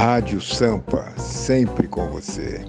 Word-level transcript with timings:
Rádio 0.00 0.40
Sampa, 0.40 1.12
sempre 1.18 1.88
com 1.88 2.08
você. 2.08 2.64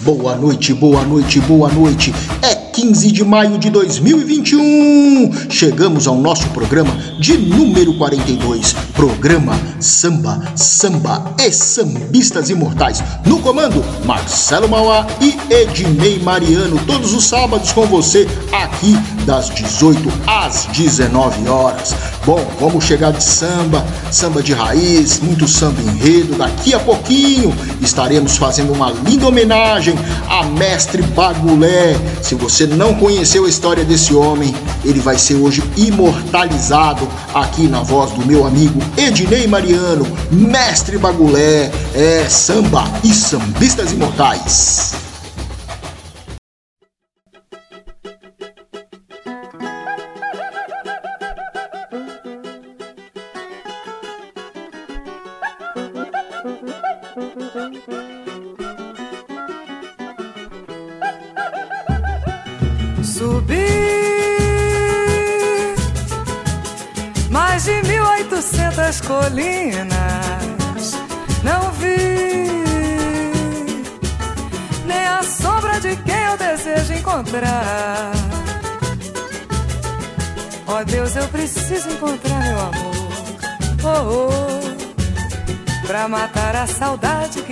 Boa 0.00 0.36
noite, 0.36 0.74
boa 0.74 1.02
noite, 1.04 1.40
boa 1.40 1.72
noite. 1.72 2.12
É 2.42 2.65
15 2.76 3.10
de 3.10 3.24
maio 3.24 3.56
de 3.56 3.70
2021. 3.70 5.48
Chegamos 5.48 6.06
ao 6.06 6.14
nosso 6.14 6.46
programa 6.50 6.94
de 7.18 7.38
número 7.38 7.94
42. 7.94 8.74
Programa 8.94 9.58
Samba, 9.80 10.42
Samba 10.54 11.34
e 11.38 11.50
Sambistas 11.50 12.50
Imortais. 12.50 13.02
No 13.24 13.40
comando, 13.40 13.82
Marcelo 14.04 14.68
Mauá 14.68 15.06
e 15.22 15.38
Ednei 15.50 16.18
Mariano. 16.18 16.78
Todos 16.86 17.14
os 17.14 17.24
sábados 17.24 17.72
com 17.72 17.86
você, 17.86 18.28
aqui 18.52 18.94
das 19.24 19.48
18 19.48 20.12
às 20.26 20.66
19 20.66 21.48
horas. 21.48 21.94
Bom, 22.26 22.44
vamos 22.60 22.84
chegar 22.84 23.12
de 23.12 23.22
samba, 23.22 23.84
samba 24.12 24.42
de 24.42 24.52
raiz, 24.52 25.20
muito 25.20 25.48
samba 25.48 25.80
enredo. 25.80 26.34
Daqui 26.36 26.74
a 26.74 26.78
pouquinho 26.78 27.54
estaremos 27.80 28.36
fazendo 28.36 28.72
uma 28.72 28.90
linda 28.90 29.26
homenagem 29.26 29.94
a 30.28 30.44
Mestre 30.44 31.02
Bagulé. 31.02 31.96
Se 32.22 32.34
você 32.34 32.65
não 32.66 32.94
conheceu 32.94 33.44
a 33.44 33.48
história 33.48 33.84
desse 33.84 34.14
homem, 34.14 34.54
ele 34.84 35.00
vai 35.00 35.18
ser 35.18 35.34
hoje 35.34 35.62
imortalizado 35.76 37.08
aqui 37.34 37.68
na 37.68 37.82
voz 37.82 38.10
do 38.12 38.26
meu 38.26 38.46
amigo 38.46 38.80
Ednei 38.96 39.46
Mariano, 39.46 40.06
Mestre 40.30 40.98
Bagulé. 40.98 41.70
É 41.94 42.26
samba 42.28 42.84
e 43.04 43.12
sambistas 43.12 43.92
imortais. 43.92 45.05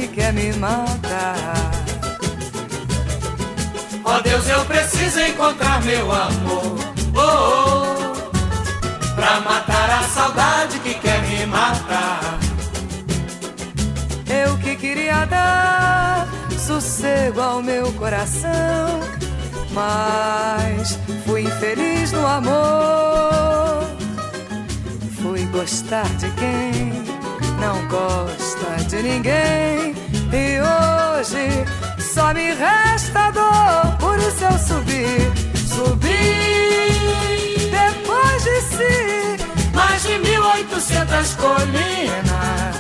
Que 0.07 0.09
quer 0.09 0.33
me 0.33 0.53
matar. 0.55 1.71
Ó 4.05 4.17
oh, 4.17 4.21
Deus, 4.23 4.47
eu 4.49 4.65
preciso 4.67 5.21
encontrar 5.21 5.83
meu 5.83 6.13
amor. 6.13 6.79
Oh, 7.15 7.21
oh 7.21 9.15
pra 9.15 9.41
matar 9.41 9.91
a 9.91 10.03
saudade 10.03 10.79
que 10.81 10.95
quer 10.95 11.23
me 11.23 11.47
matar. 11.47 12.39
Eu 14.29 14.59
que 14.59 14.77
queria 14.77 15.25
dar 15.25 16.29
sossego 16.59 17.41
ao 17.41 17.63
meu 17.63 17.91
coração, 17.93 19.01
mas 19.73 20.99
fui 21.25 21.43
infeliz 21.43 22.13
no 22.13 22.27
amor. 22.27 23.85
Fui 25.23 25.45
gostar 25.47 26.09
de 26.17 26.31
quem 26.33 26.93
não 27.59 27.87
gosta 27.89 28.54
de 28.95 29.03
ninguém. 29.03 29.95
E 30.33 30.61
hoje 30.61 31.65
só 31.99 32.33
me 32.33 32.53
resta 32.55 33.31
dor, 33.31 33.97
por 33.99 34.19
isso 34.19 34.45
eu 34.45 34.59
subi, 34.59 35.33
subi 35.69 36.45
de 38.45 38.61
si 38.61 39.37
mais 39.73 40.03
de 40.03 40.19
mil 40.19 40.45
oitocentas 40.45 41.35
colinas. 41.35 42.75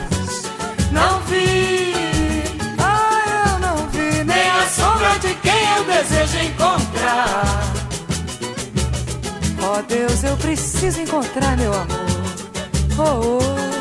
Não 0.92 1.20
vi, 1.22 1.94
ah, 2.78 3.52
eu 3.52 3.58
não 3.60 3.76
vi 3.88 4.24
nem 4.24 4.50
a 4.50 4.66
sombra 4.68 5.18
de 5.20 5.34
quem 5.36 5.62
eu 5.76 5.84
desejo 5.84 6.38
encontrar. 6.44 7.62
Oh 9.62 9.82
Deus, 9.88 10.22
eu 10.22 10.36
preciso 10.36 11.00
encontrar 11.00 11.56
meu 11.56 11.72
amor. 11.72 12.04
Oh, 12.98 13.38
oh, 13.38 13.73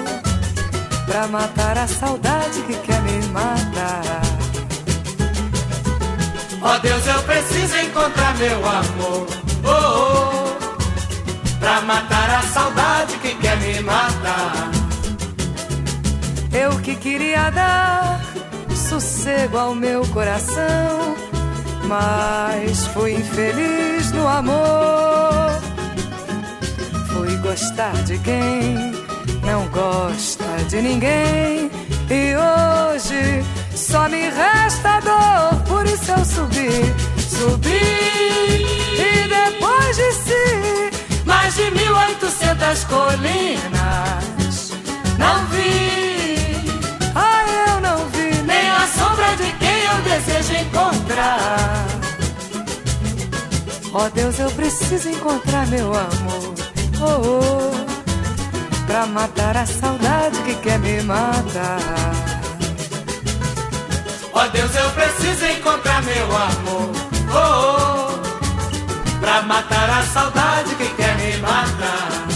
pra 1.14 1.28
matar 1.28 1.78
a 1.78 1.88
saudade 1.88 2.60
que 2.64 2.74
quer 2.74 3.00
me 3.04 3.24
matar. 3.28 4.02
Oh 6.60 6.80
Deus, 6.80 7.06
eu 7.06 7.22
preciso 7.22 7.78
encontrar 7.78 8.36
meu 8.38 8.58
amor. 8.58 9.28
Oh, 9.64 9.70
oh 9.70 11.60
pra 11.60 11.82
matar 11.82 12.32
a 12.32 12.42
saudade 12.42 13.16
que 13.20 13.36
quer 13.36 13.56
me 13.58 13.80
matar. 13.82 14.72
Eu 16.52 16.80
que 16.80 16.96
queria 16.96 17.52
dar 17.52 18.20
sossego 18.76 19.56
ao 19.56 19.76
meu 19.76 20.04
coração, 20.08 21.16
mas 21.84 22.88
fui 22.88 23.14
infeliz 23.14 24.12
no 24.14 24.28
amor. 24.28 25.62
Fui 27.10 27.38
gostar 27.38 27.94
de 28.04 28.18
quem 28.18 28.94
não 29.44 29.68
gosta 29.68 30.43
de 30.70 30.82
ninguém. 30.82 31.72
E 32.10 32.36
hoje 32.36 33.44
só 33.76 34.08
me 34.08 34.30
resta 34.30 35.00
dor, 35.00 35.60
por 35.68 35.86
isso 35.86 36.12
eu 36.12 36.26
subi, 36.26 36.94
subi 37.18 37.70
e 38.98 39.28
depois 39.28 39.96
de 39.96 40.12
si 40.14 40.92
mais 41.26 41.56
de 41.56 41.72
mil 41.72 41.96
oitocentas 41.96 42.84
colinas. 42.86 44.72
Não 45.18 45.46
vi, 45.48 46.36
ah, 47.16 47.46
eu 47.68 47.82
não 47.82 48.06
vi 48.10 48.42
nem 48.44 48.70
a 48.70 48.88
sombra 48.88 49.36
de 49.38 49.52
quem 49.54 49.84
eu 49.84 50.02
desejo 50.04 50.54
encontrar. 50.62 51.86
Oh, 53.96 54.10
Deus, 54.10 54.40
eu 54.40 54.50
preciso 54.52 55.10
encontrar 55.10 55.68
meu 55.68 55.88
amor. 55.88 56.54
Oh, 57.00 57.22
oh, 57.42 58.86
pra 58.88 59.06
matar 59.06 59.33
a 59.52 59.66
saudade 59.66 60.42
que 60.44 60.56
quer 60.56 60.80
me 60.80 61.02
matar. 61.04 61.80
Ó 64.32 64.42
oh, 64.42 64.50
Deus, 64.50 64.74
eu 64.76 64.90
preciso 64.92 65.46
encontrar 65.46 66.02
meu 66.04 66.26
amor. 66.26 66.92
Oh, 67.30 68.20
oh 68.20 68.24
pra 69.20 69.42
matar 69.42 69.90
a 69.90 70.04
saudade 70.04 70.76
que 70.76 70.88
quer 70.96 71.16
me 71.18 71.38
matar. 71.38 72.28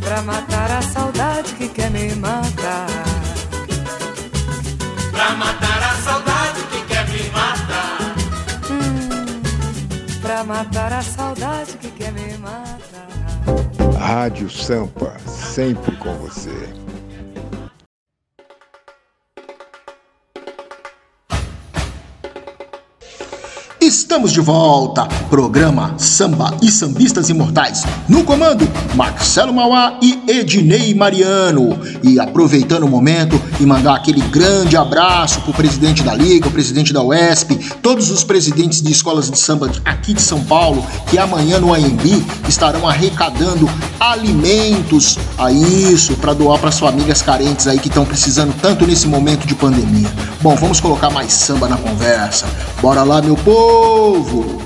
Pra 0.00 0.22
matar 0.22 0.70
a 0.72 0.82
saudade 0.82 1.52
que 1.54 1.68
quer 1.68 1.90
me 1.90 2.14
matar. 2.16 2.86
Pra 5.12 5.30
matar 5.36 5.82
a 5.82 5.94
saudade 6.02 6.62
que 6.70 6.80
quer 6.88 7.08
me 7.08 7.30
matar. 7.30 8.14
Hum, 8.70 9.42
pra 10.20 10.44
matar 10.44 10.92
a 10.92 11.02
saudade 11.02 11.72
que 11.78 11.90
quer 11.90 12.12
me 12.12 12.38
matar. 12.38 12.65
Rádio 14.06 14.48
Sampa, 14.48 15.18
sempre 15.26 15.96
com 15.96 16.14
você. 16.18 16.72
Estamos 23.86 24.32
de 24.32 24.40
volta. 24.40 25.06
Programa 25.30 25.94
Samba 25.96 26.56
e 26.60 26.72
Sambistas 26.72 27.30
Imortais. 27.30 27.84
No 28.08 28.24
comando, 28.24 28.68
Marcelo 28.96 29.54
Mauá 29.54 29.96
e 30.02 30.18
Ednei 30.26 30.92
Mariano. 30.92 31.78
E 32.02 32.18
aproveitando 32.18 32.82
o 32.82 32.88
momento 32.88 33.40
e 33.60 33.64
mandar 33.64 33.94
aquele 33.94 34.20
grande 34.22 34.76
abraço 34.76 35.40
pro 35.42 35.52
presidente 35.52 36.02
da 36.02 36.12
Liga, 36.12 36.48
o 36.48 36.50
presidente 36.50 36.92
da 36.92 37.00
UESP, 37.00 37.54
todos 37.80 38.10
os 38.10 38.24
presidentes 38.24 38.82
de 38.82 38.90
escolas 38.90 39.30
de 39.30 39.38
samba 39.38 39.70
aqui 39.84 40.12
de 40.12 40.20
São 40.20 40.42
Paulo, 40.42 40.84
que 41.08 41.16
amanhã 41.16 41.60
no 41.60 41.72
AMB 41.72 42.26
estarão 42.48 42.88
arrecadando 42.88 43.70
alimentos 44.00 45.16
a 45.38 45.52
isso 45.52 46.16
para 46.16 46.34
doar 46.34 46.58
para 46.58 46.70
as 46.70 46.78
famílias 46.80 47.22
carentes 47.22 47.68
aí 47.68 47.78
que 47.78 47.86
estão 47.86 48.04
precisando 48.04 48.52
tanto 48.60 48.84
nesse 48.84 49.06
momento 49.06 49.46
de 49.46 49.54
pandemia. 49.54 50.10
Bom, 50.40 50.56
vamos 50.56 50.80
colocar 50.80 51.10
mais 51.10 51.32
samba 51.32 51.68
na 51.68 51.76
conversa. 51.76 52.46
Bora 52.82 53.04
lá, 53.04 53.22
meu 53.22 53.36
povo! 53.36 53.76
Povo. 53.86 54.65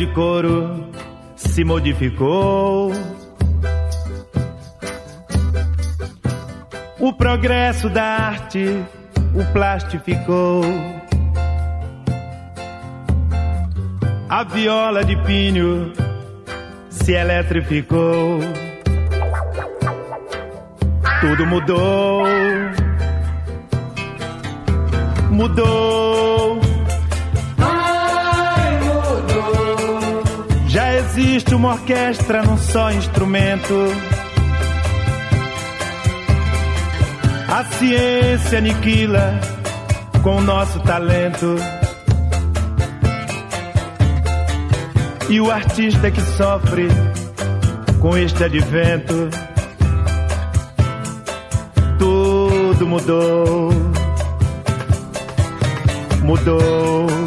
De 0.00 0.06
couro 0.14 0.90
se 1.36 1.62
modificou. 1.62 2.90
O 6.98 7.12
progresso 7.12 7.90
da 7.90 8.02
arte 8.02 8.82
o 9.34 9.44
plastificou. 9.52 10.62
A 14.26 14.42
viola 14.44 15.04
de 15.04 15.16
pinho 15.16 15.92
se 16.88 17.12
eletrificou. 17.12 18.40
Tudo 21.20 21.44
mudou. 21.44 22.22
Mudou. 25.30 26.69
Existe 31.10 31.54
uma 31.56 31.72
orquestra 31.72 32.42
num 32.42 32.56
só 32.56 32.92
instrumento. 32.92 33.74
A 37.48 37.64
ciência 37.64 38.58
aniquila 38.58 39.40
com 40.22 40.36
o 40.36 40.40
nosso 40.40 40.78
talento. 40.80 41.56
E 45.28 45.40
o 45.40 45.50
artista 45.50 46.10
que 46.10 46.20
sofre 46.20 46.88
com 48.00 48.16
este 48.16 48.44
advento. 48.44 49.30
Tudo 51.98 52.86
mudou. 52.86 53.70
Mudou. 56.22 57.19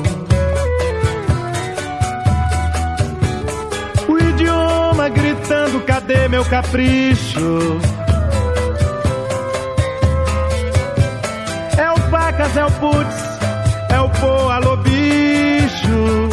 Cadê 6.04 6.28
meu 6.28 6.44
capricho? 6.46 7.80
É 11.78 11.92
o 11.92 12.12
pacas, 12.12 12.58
é 12.58 12.66
o 12.66 12.72
putz, 12.72 13.40
é 13.90 14.00
o 14.00 14.10
pô, 14.10 14.50
alô 14.50 14.78
bicho. 14.78 16.30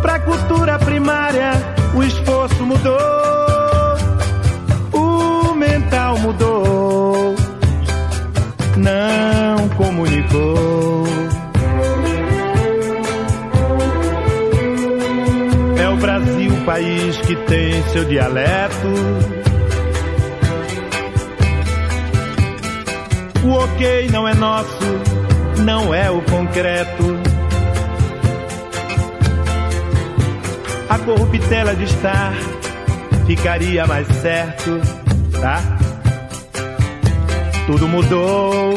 Pra 0.00 0.18
cultura 0.20 0.78
primária, 0.78 1.52
o 1.94 2.02
esforço 2.02 2.64
mudou. 2.64 2.96
O 4.92 5.54
mental 5.54 6.18
mudou. 6.18 7.34
Não 8.76 9.68
comunicou. 9.76 10.85
País 16.66 17.16
que 17.18 17.36
tem 17.36 17.80
seu 17.92 18.04
dialeto. 18.04 18.88
O 23.44 23.50
ok 23.52 24.08
não 24.10 24.26
é 24.26 24.34
nosso, 24.34 24.84
não 25.64 25.94
é 25.94 26.10
o 26.10 26.20
concreto. 26.22 27.16
A 30.88 30.98
corruptela 30.98 31.74
de 31.76 31.84
estar 31.84 32.34
ficaria 33.26 33.86
mais 33.86 34.08
certo, 34.08 34.80
tá? 35.40 35.62
Tudo 37.66 37.86
mudou. 37.86 38.74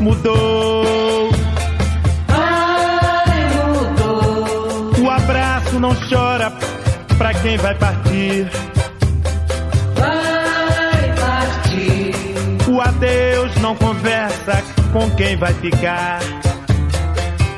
Mudou. 0.00 1.05
Abraço 5.76 5.80
não 5.80 5.94
chora 6.08 6.52
pra 7.18 7.34
quem 7.34 7.56
vai 7.58 7.74
partir. 7.74 8.48
Vai 9.94 11.14
partir. 11.14 12.70
O 12.70 12.80
adeus 12.80 13.54
não 13.56 13.74
conversa 13.76 14.62
com 14.92 15.10
quem 15.12 15.36
vai 15.36 15.52
ficar. 15.54 16.20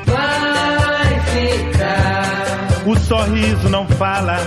Vai 0.05 1.19
ficar. 1.31 2.87
O 2.87 2.95
sorriso 2.97 3.69
não 3.69 3.87
fala 3.87 4.37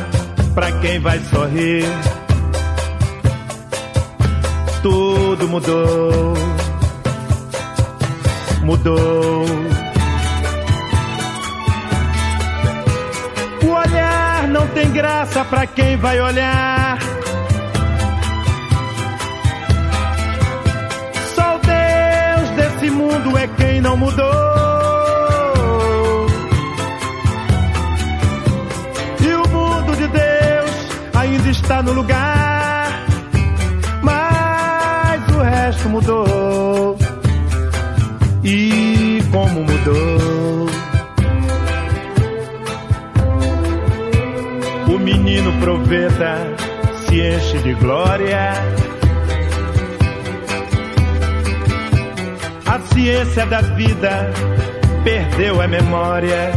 pra 0.54 0.72
quem 0.80 0.98
vai 1.00 1.18
sorrir. 1.20 1.84
Tudo 4.82 5.48
mudou. 5.48 6.34
Mudou. 8.62 9.71
Não 14.62 14.68
tem 14.68 14.92
graça 14.92 15.44
pra 15.44 15.66
quem 15.66 15.96
vai 15.96 16.20
olhar. 16.20 16.98
Só 21.34 21.56
o 21.56 21.58
Deus 21.58 22.48
desse 22.56 22.90
mundo 22.90 23.36
é 23.36 23.48
quem 23.48 23.80
não 23.80 23.96
mudou. 23.96 24.24
E 29.20 29.34
o 29.34 29.48
mundo 29.48 29.96
de 29.96 30.06
Deus 30.06 30.70
ainda 31.14 31.50
está 31.50 31.82
no 31.82 31.92
lugar. 31.92 33.04
Mas 34.00 35.28
o 35.34 35.40
resto 35.40 35.88
mudou. 35.88 36.96
E 38.44 39.20
como 39.32 39.64
mudou. 39.64 40.11
O 45.42 45.44
menino 45.44 45.60
proveta 45.60 46.36
se 47.04 47.20
enche 47.20 47.58
de 47.58 47.74
glória. 47.74 48.52
A 52.64 52.78
ciência 52.78 53.46
da 53.46 53.60
vida 53.60 54.30
perdeu 55.02 55.60
a 55.60 55.66
memória. 55.66 56.52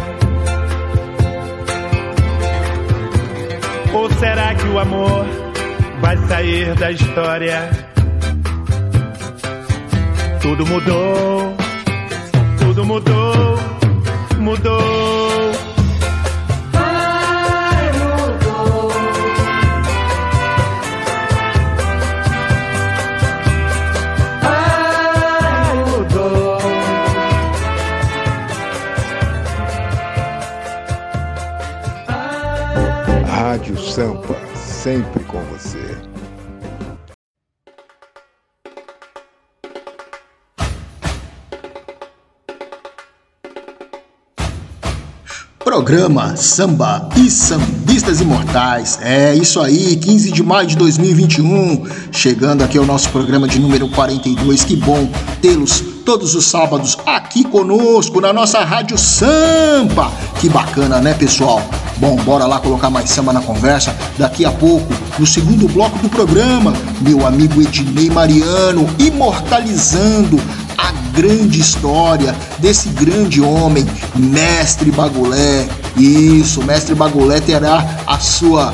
Ou 3.92 4.12
será 4.14 4.54
que 4.54 4.68
o 4.68 4.78
amor 4.78 5.26
vai 6.02 6.18
sair 6.28 6.76
da 6.76 6.92
história? 6.92 7.88
Tudo 10.44 10.64
mudou, 10.68 11.56
tudo 12.60 12.86
mudou, 12.86 13.60
mudou. 14.38 15.35
Sampa, 33.96 34.36
sempre 34.58 35.24
com 35.24 35.42
você. 35.46 35.80
Programa 45.64 46.36
Samba 46.36 47.08
e 47.16 47.32
Sambistas 47.32 48.20
Imortais. 48.20 49.00
É 49.02 49.34
isso 49.34 49.62
aí, 49.62 49.96
15 49.96 50.30
de 50.30 50.44
maio 50.44 50.68
de 50.68 50.76
2021, 50.76 51.86
chegando 52.12 52.66
aqui 52.66 52.78
ao 52.78 52.86
nosso 52.86 53.10
programa 53.12 53.48
de 53.48 53.60
número 53.60 53.88
42. 53.88 54.66
Que 54.66 54.76
bom 54.76 55.10
tê-los 55.42 55.80
todos 56.06 56.36
os 56.36 56.46
sábados 56.46 56.98
aqui 57.06 57.46
conosco 57.46 58.20
na 58.20 58.34
nossa 58.34 58.60
Rádio 58.60 58.98
Sampa. 58.98 60.12
Que 60.42 60.50
bacana, 60.50 61.00
né, 61.00 61.14
pessoal? 61.14 61.62
Bom, 61.98 62.16
bora 62.18 62.46
lá 62.46 62.60
colocar 62.60 62.90
mais 62.90 63.10
samba 63.10 63.32
na 63.32 63.42
conversa. 63.42 63.96
Daqui 64.18 64.46
a 64.46 64.52
pouco, 64.52 64.94
no 65.18 65.26
segundo 65.26 65.68
bloco 65.68 65.98
do 66.00 66.10
programa, 66.10 66.74
meu 67.02 67.26
amigo 67.26 67.62
Ednei 67.62 68.10
Mariano 68.10 68.88
imortalizando 69.00 70.40
a 70.78 70.92
grande 71.14 71.60
história 71.60 72.36
desse 72.60 72.90
grande 72.90 73.42
homem, 73.42 73.86
Mestre 74.16 74.92
Bagulé. 74.92 75.68
Isso, 75.96 76.62
Mestre 76.64 76.94
Bagulé 76.94 77.40
terá 77.40 78.02
a 78.06 78.20
sua 78.20 78.74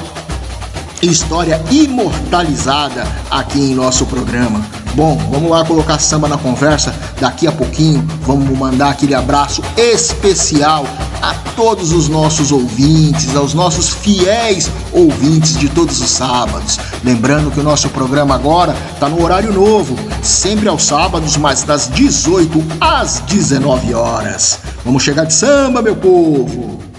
história 1.01 1.61
imortalizada 1.69 3.07
aqui 3.29 3.59
em 3.59 3.75
nosso 3.75 4.05
programa. 4.05 4.80
Bom, 4.93 5.17
vamos 5.31 5.49
lá 5.49 5.63
colocar 5.63 5.99
samba 5.99 6.27
na 6.27 6.37
conversa. 6.37 6.93
Daqui 7.19 7.47
a 7.47 7.51
pouquinho 7.51 8.05
vamos 8.21 8.57
mandar 8.57 8.89
aquele 8.89 9.15
abraço 9.15 9.61
especial 9.77 10.85
a 11.21 11.33
todos 11.55 11.93
os 11.93 12.09
nossos 12.09 12.51
ouvintes, 12.51 13.35
aos 13.35 13.53
nossos 13.53 13.89
fiéis 13.89 14.69
ouvintes 14.91 15.57
de 15.57 15.69
todos 15.69 16.01
os 16.01 16.09
sábados. 16.09 16.79
Lembrando 17.03 17.51
que 17.51 17.59
o 17.59 17.63
nosso 17.63 17.89
programa 17.89 18.35
agora 18.35 18.75
está 18.93 19.07
no 19.07 19.23
horário 19.23 19.53
novo, 19.53 19.95
sempre 20.21 20.67
aos 20.67 20.83
sábados, 20.83 21.37
mas 21.37 21.63
das 21.63 21.87
18 21.89 22.61
às 22.81 23.19
19 23.21 23.93
horas. 23.93 24.59
Vamos 24.83 25.03
chegar 25.03 25.25
de 25.25 25.33
samba, 25.33 25.81
meu 25.81 25.95
povo! 25.95 26.90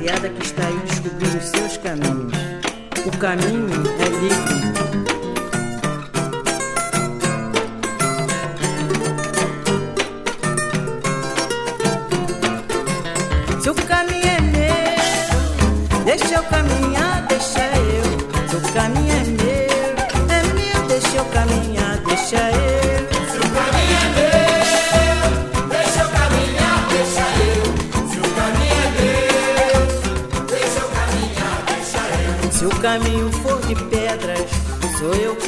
Rapaziada 0.00 0.28
que 0.30 0.46
está 0.46 0.66
aí 0.66 0.78
descobrindo 0.78 1.38
os 1.38 1.44
seus 1.44 1.76
caminhos. 1.76 2.32
O 3.06 3.18
caminho 3.18 3.69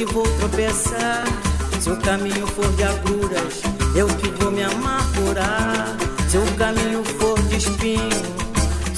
que 0.04 0.12
vou 0.12 0.24
tropeçar. 0.38 1.24
Se 1.80 1.90
o 1.90 1.96
caminho 1.98 2.46
for 2.46 2.68
de 2.72 2.82
agruras, 2.82 3.62
eu 3.94 4.06
que 4.08 4.28
vou 4.42 4.50
me 4.50 4.62
amargurar. 4.62 5.96
Se 6.28 6.38
o 6.38 6.46
caminho 6.56 7.04
for 7.04 7.40
de 7.42 7.56
espinho, 7.56 8.22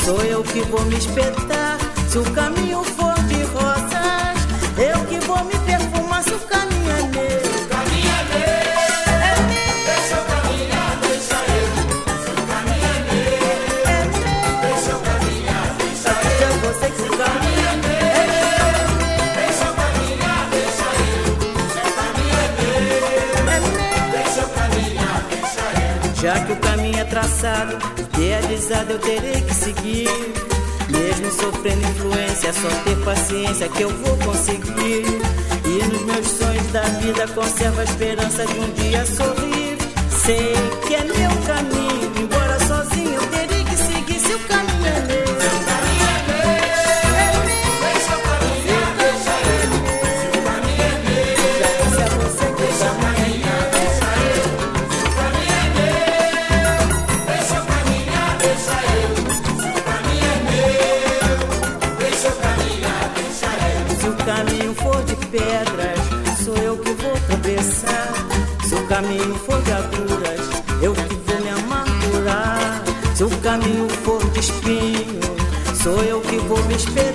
sou 0.05 0.23
eu 0.23 0.43
que 0.43 0.61
vou 0.63 0.81
me 0.87 0.97
espetar. 0.97 1.79
Se 2.09 2.19
o 2.19 2.25
caminho 2.33 2.64
caminho 27.45 28.33
é 28.33 28.41
eu 28.93 28.99
terei 28.99 29.41
que 29.43 29.55
seguir. 29.55 30.09
Mesmo 30.89 31.31
sofrendo 31.31 31.87
influência, 31.89 32.53
só 32.55 32.69
ter 32.85 32.97
paciência 33.05 33.69
que 33.69 33.83
eu 33.83 33.91
vou 33.91 34.17
conseguir. 34.19 35.05
E 35.67 35.85
nos 35.93 36.03
meus 36.05 36.27
sonhos 36.27 36.73
da 36.73 36.83
vida 37.01 37.29
conservo 37.29 37.81
a 37.81 37.85
esperança 37.85 38.47
de 38.47 38.59
um 38.59 38.73
dia 38.73 39.05
sorrir. 39.05 39.77
Sei 40.25 40.55
que 40.87 40.95
é 40.95 41.05
meu 41.05 41.43
caminho, 41.47 42.13
embora 42.19 42.59
sozinho 42.67 43.15
eu 43.15 43.27
terei 43.27 43.65
que 43.65 43.77
seguir 43.77 44.21
se 44.21 44.33
o 44.33 44.39
caminho 44.41 44.87
é 44.87 45.01
meu. 45.07 45.24
Caminho 68.95 69.35
for 69.35 69.61
de 69.63 69.73
agruras, 69.73 70.41
eu 70.81 70.93
que 70.95 71.15
vou 71.17 71.41
me 71.41 71.51
amargurar. 71.51 72.81
Se 73.17 73.25
o 73.25 73.31
caminho 73.41 73.89
for 73.89 74.25
de 74.31 74.39
espinho, 74.39 75.21
sou 75.83 76.01
eu 76.05 76.21
que 76.21 76.37
vou 76.39 76.63
me 76.67 76.77
espetar. 76.77 77.14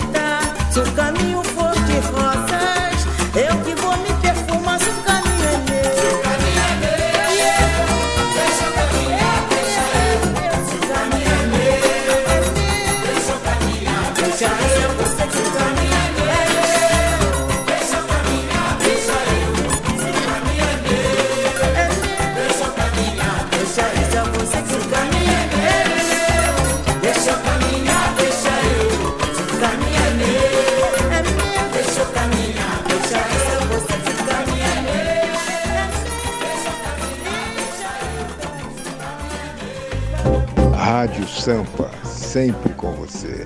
Rádio 40.91 41.27
Sampa, 41.27 41.91
sempre 42.03 42.73
com 42.73 42.91
você. 42.93 43.45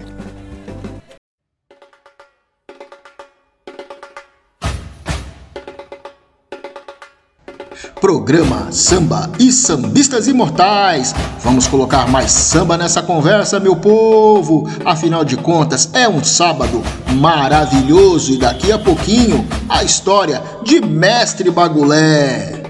Programa 8.00 8.72
Samba 8.72 9.30
e 9.38 9.52
Sambistas 9.52 10.30
Imortais. 10.30 11.14
Vamos 11.42 11.68
colocar 11.68 12.08
mais 12.08 12.32
samba 12.32 12.78
nessa 12.78 13.02
conversa, 13.02 13.60
meu 13.60 13.76
povo. 13.76 14.66
Afinal 14.86 15.26
de 15.26 15.36
contas, 15.36 15.90
é 15.94 16.08
um 16.08 16.24
sábado 16.24 16.82
maravilhoso 17.18 18.32
e 18.32 18.38
daqui 18.38 18.72
a 18.72 18.80
pouquinho 18.80 19.46
a 19.68 19.84
história 19.84 20.42
de 20.64 20.80
Mestre 20.80 21.52
Bagulé. 21.52 22.63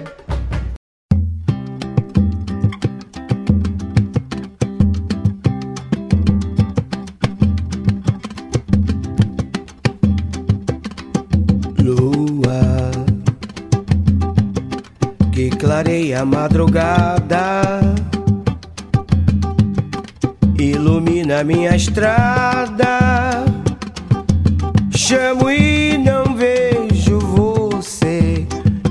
A 16.14 16.24
madrugada, 16.24 17.80
ilumina 20.58 21.42
minha 21.42 21.74
estrada. 21.74 23.44
Chamo 24.90 25.50
e 25.50 25.98
não 25.98 26.34
vejo 26.36 27.18
você 27.18 28.46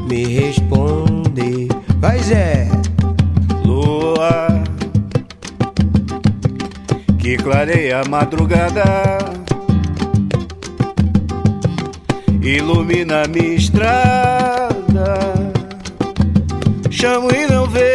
me 0.10 0.26
responder. 0.26 1.68
Vai 1.98 2.20
Zé, 2.20 2.70
Lua 3.66 4.48
que 7.18 7.38
clareia 7.38 8.02
a 8.02 8.10
madrugada, 8.10 9.18
ilumina 12.42 13.24
minha 13.28 13.56
estrada. 13.56 14.63
Chamo 17.04 17.28
e 17.36 17.46
não 17.48 17.66
vejo 17.66 17.93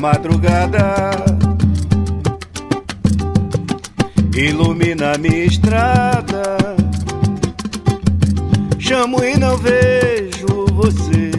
madrugada, 0.00 1.10
ilumina 4.36 5.16
minha 5.18 5.44
estrada. 5.44 6.42
Chamo 8.78 9.22
e 9.24 9.36
não 9.38 9.56
vejo 9.56 10.66
você 10.72 11.30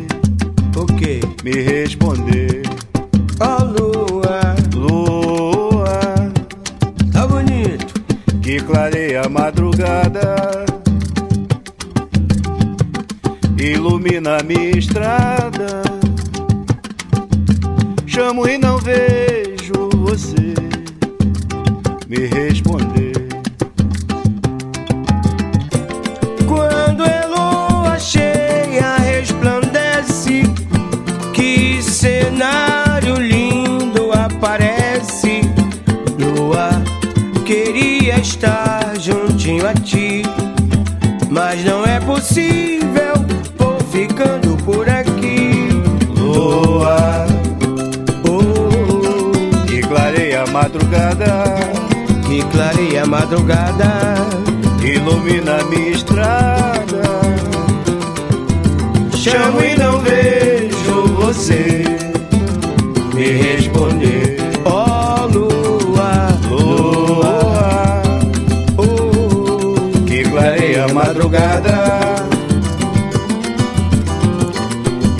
O 0.75 0.85
quê? 0.85 1.19
me 1.43 1.51
responder. 1.61 2.63
Ó 3.39 3.63
lua, 3.63 4.55
Lua 4.73 5.99
tá 7.11 7.27
bonito. 7.27 7.93
que 8.41 8.59
clareia 8.61 9.21
a 9.23 9.29
madrugada, 9.29 10.65
ilumina 13.57 14.37
minha 14.43 14.71
estrada. 14.77 15.94
Chamo 18.15 18.47
e 18.47 18.57
não 18.57 18.77
vejo 18.77 19.89
você 19.93 20.53
me 22.07 22.27
responder. 22.27 23.11
Quando 26.47 27.03
é 27.03 27.25
lua 27.27 27.99
cheia, 27.99 28.95
resplandece. 28.99 30.43
Que 31.33 31.83
cenário 31.83 33.15
lindo 33.15 34.13
aparece. 34.13 35.41
Lua, 36.17 36.69
queria 37.45 38.17
estar 38.21 38.97
juntinho 38.97 39.67
a 39.67 39.73
ti. 39.73 40.21
Mas 41.29 41.65
não 41.65 41.85
é 41.85 41.99
possível, 41.99 42.74
madrugada, 50.75 51.43
que 52.27 52.43
clareia 52.51 53.03
a 53.03 53.05
madrugada. 53.05 54.15
ilumina 54.83 55.63
minha 55.69 55.91
estrada. 55.91 57.03
Chamo 59.13 59.61
e 59.61 59.75
não 59.77 59.99
vejo 59.99 61.07
você 61.15 61.83
me 63.13 63.31
responder. 63.31 64.37
Ó 64.65 65.27
lua, 65.27 66.27
Lua 66.49 68.01
oh, 68.77 70.03
que 70.05 70.23
clareia 70.23 70.85
a 70.85 70.93
madrugada, 70.93 72.25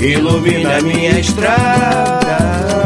ilumina 0.00 0.80
minha 0.82 1.18
estrada. 1.18 2.85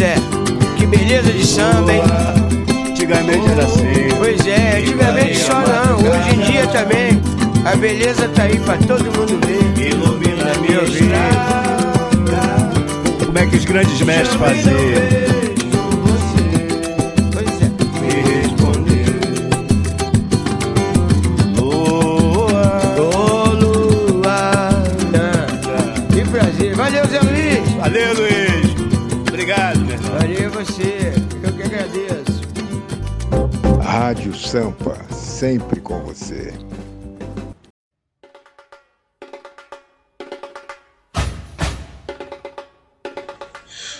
Zé, 0.00 0.14
que 0.78 0.86
beleza 0.86 1.30
de 1.30 1.46
samba, 1.46 1.92
hein? 1.92 2.02
Antigamente 2.88 3.50
era 3.50 3.64
assim. 3.64 4.08
Pois 4.16 4.46
é, 4.46 4.78
antigamente 4.78 5.36
só 5.36 5.60
não, 5.60 5.96
hoje 5.98 6.36
em 6.36 6.50
dia 6.50 6.66
também. 6.68 7.20
A 7.66 7.76
beleza 7.76 8.26
tá 8.34 8.44
aí 8.44 8.58
pra 8.60 8.78
todo 8.78 9.04
mundo 9.04 9.38
ver. 9.46 9.88
Ilumina 9.88 10.54
minha 10.62 10.82
estrada. 10.84 11.76
Como 13.26 13.38
é 13.38 13.44
que 13.44 13.56
os 13.56 13.64
grandes 13.66 14.00
mestres 14.00 14.40
faziam? 14.40 15.29
Rádio 33.90 34.32
Sampa, 34.38 34.96
sempre 35.12 35.80
com 35.80 35.98
você. 36.02 36.54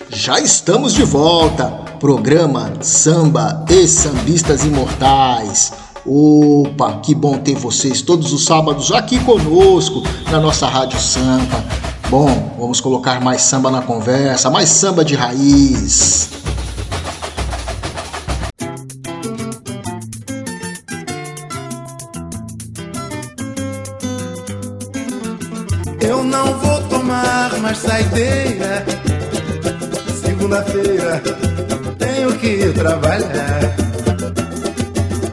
Já 0.09 0.39
estamos 0.39 0.93
de 0.95 1.03
volta. 1.03 1.67
Programa 1.99 2.73
Samba 2.81 3.65
e 3.69 3.89
Sambistas 3.89 4.65
Imortais. 4.65 5.73
Opa, 6.07 7.01
que 7.01 7.13
bom 7.13 7.39
ter 7.39 7.57
vocês 7.57 8.01
todos 8.01 8.33
os 8.33 8.45
sábados 8.45 8.93
aqui 8.93 9.19
conosco 9.25 10.05
na 10.31 10.39
nossa 10.39 10.69
Rádio 10.69 11.01
Sampa. 11.01 11.65
Bom, 12.09 12.55
vamos 12.57 12.81
colocar 12.81 13.21
mais 13.21 13.43
samba 13.43 13.73
na 13.73 13.83
conversa, 13.83 14.51
mais 14.51 14.69
samba 14.69 15.05
de 15.05 15.17
raiz. 15.17 16.40
Mais 27.71 27.79
saideira. 27.79 28.85
Segunda-feira 30.25 31.23
tenho 31.99 32.33
que 32.33 32.73
trabalhar. 32.73 33.61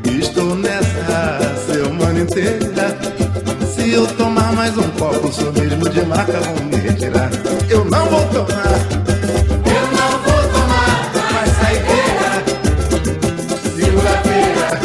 Estou 0.05 0.55
nessa 0.55 1.39
semana 1.65 2.19
inteira. 2.19 2.95
Se 3.73 3.91
eu 3.91 4.05
tomar 4.15 4.53
mais 4.53 4.77
um 4.77 4.87
copo, 4.91 5.31
sou 5.33 5.51
mesmo 5.53 5.89
de 5.89 6.05
marca, 6.05 6.39
vão 6.39 6.65
me 6.65 6.75
retirar. 6.75 7.29
Eu 7.69 7.83
não 7.85 8.05
vou 8.05 8.23
tomar. 8.27 8.77
Eu 9.65 9.85
não 9.97 10.11
vou 10.21 10.41
tomar 10.53 11.47
saideira. 11.59 12.31
Segunda-feira 13.75 14.79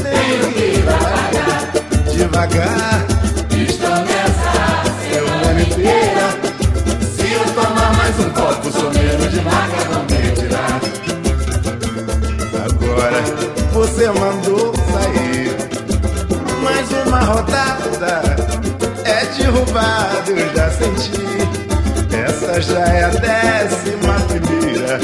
tenho 0.00 0.52
que 0.52 0.82
trabalhar 0.82 1.72
devagar. 2.14 3.13
Você 13.74 14.06
mandou 14.06 14.72
sair. 14.92 15.50
Mais 16.62 16.88
uma 17.04 17.18
rodada 17.18 18.36
é 19.04 19.24
derrubado, 19.36 20.30
eu 20.30 20.54
já 20.54 20.70
senti. 20.70 21.24
Essa 22.16 22.62
já 22.62 22.78
é 22.78 23.04
a 23.04 23.08
décima 23.08 24.14
primeira 24.28 24.98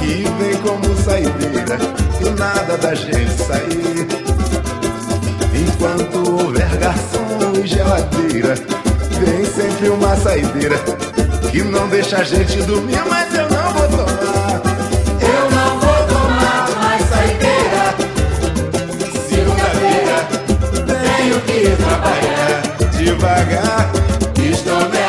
que 0.00 0.24
vem 0.38 0.56
como 0.62 0.96
saideira 1.02 1.78
e 2.18 2.40
nada 2.40 2.78
da 2.78 2.94
gente 2.94 3.42
sair. 3.42 4.08
Enquanto 5.54 6.30
houver 6.30 6.76
garçom 6.78 7.52
e 7.62 7.66
geladeira, 7.66 8.54
vem 9.20 9.44
sempre 9.44 9.90
uma 9.90 10.16
saideira 10.16 10.78
que 11.52 11.62
não 11.62 11.86
deixa 11.88 12.16
a 12.16 12.24
gente 12.24 12.62
dormir, 12.62 13.04
mas 13.06 13.34
eu 13.34 13.50
não 13.50 13.63
devagar. 23.24 23.90
Estou 24.36 25.03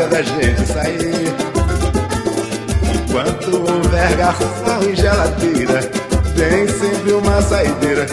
nada 0.00 0.06
da 0.06 0.22
gente 0.22 0.66
sair. 0.66 1.34
Enquanto 2.94 3.56
houver 3.56 4.16
garçom 4.16 4.90
e 4.90 4.96
geladeira, 4.96 5.82
tem 6.36 6.68
sempre 6.68 7.12
uma 7.12 7.42
saideira 7.42 8.06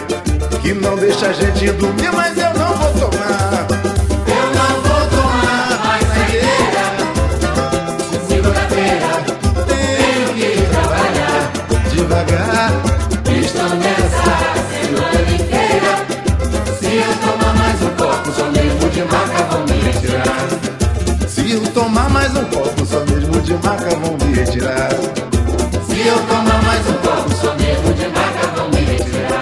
que 0.60 0.74
não 0.74 0.96
deixa 0.96 1.28
a 1.28 1.32
gente 1.32 1.70
dormir, 1.72 2.12
mas 2.12 2.36
eu 2.36 2.52
não 2.54 2.76
vou 2.76 3.10
tomar. 3.10 3.37
Se 24.68 26.06
eu 26.06 26.18
tomar 26.26 26.62
mais 26.62 26.86
um 26.88 26.92
copo, 26.98 27.30
só 27.34 27.54
mesmo 27.54 27.94
de 27.94 28.06
maca 28.08 28.46
vão 28.54 28.68
me 28.68 28.80
retirar. 28.80 29.40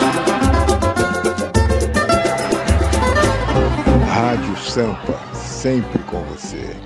Rádio 4.08 4.56
Sampa, 4.56 5.18
sempre 5.34 5.98
com 6.04 6.22
você. 6.26 6.76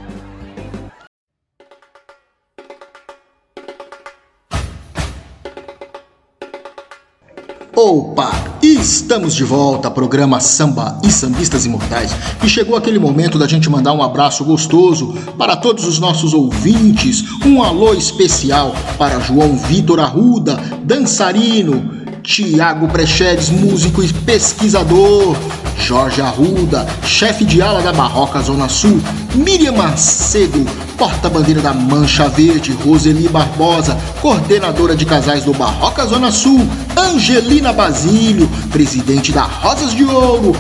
Estamos 9.11 9.35
de 9.35 9.43
volta, 9.43 9.91
programa 9.91 10.39
Samba 10.39 10.97
e 11.03 11.11
Sambistas 11.11 11.67
Imortais. 11.67 12.13
E 12.45 12.49
chegou 12.49 12.77
aquele 12.77 12.97
momento 13.01 13.41
da 13.41 13.49
gente 13.49 13.69
mandar 13.69 13.93
um 13.93 14.05
abraço 14.05 14.45
gostoso 14.45 15.15
para 15.37 15.57
todos 15.57 15.85
os 15.85 15.99
nossos 15.99 16.33
ouvintes. 16.33 17.25
Um 17.45 17.61
alô 17.61 17.93
especial 17.93 18.73
para 18.97 19.19
João 19.19 19.57
Vitor 19.57 19.99
Arruda, 19.99 20.61
dançarino, 20.85 21.91
Tiago 22.23 22.87
Prechedes, 22.87 23.51
músico 23.51 24.01
e 24.01 24.13
pesquisador, 24.13 25.37
Jorge 25.77 26.23
Arruda, 26.23 26.87
chefe 27.05 27.45
de 27.45 27.61
ala 27.61 27.83
da 27.83 27.93
Barroca 27.93 28.41
Zona 28.41 28.69
Sul, 28.69 29.01
Miriam 29.35 29.73
Macedo, 29.73 30.65
porta-bandeira 31.01 31.63
da 31.63 31.73
Mancha 31.73 32.29
Verde, 32.29 32.77
Roseli 32.85 33.27
Barbosa, 33.27 33.97
coordenadora 34.21 34.95
de 34.95 35.07
casais 35.07 35.43
do 35.45 35.55
Barroca 35.55 36.05
Zona 36.05 36.31
Sul, 36.31 36.61
Angelina 36.95 37.73
Basílio, 37.73 38.47
presidente 38.71 39.33
da 39.33 39.45
Rosas 39.45 39.95
de 39.95 40.05
Ouro, 40.05 40.53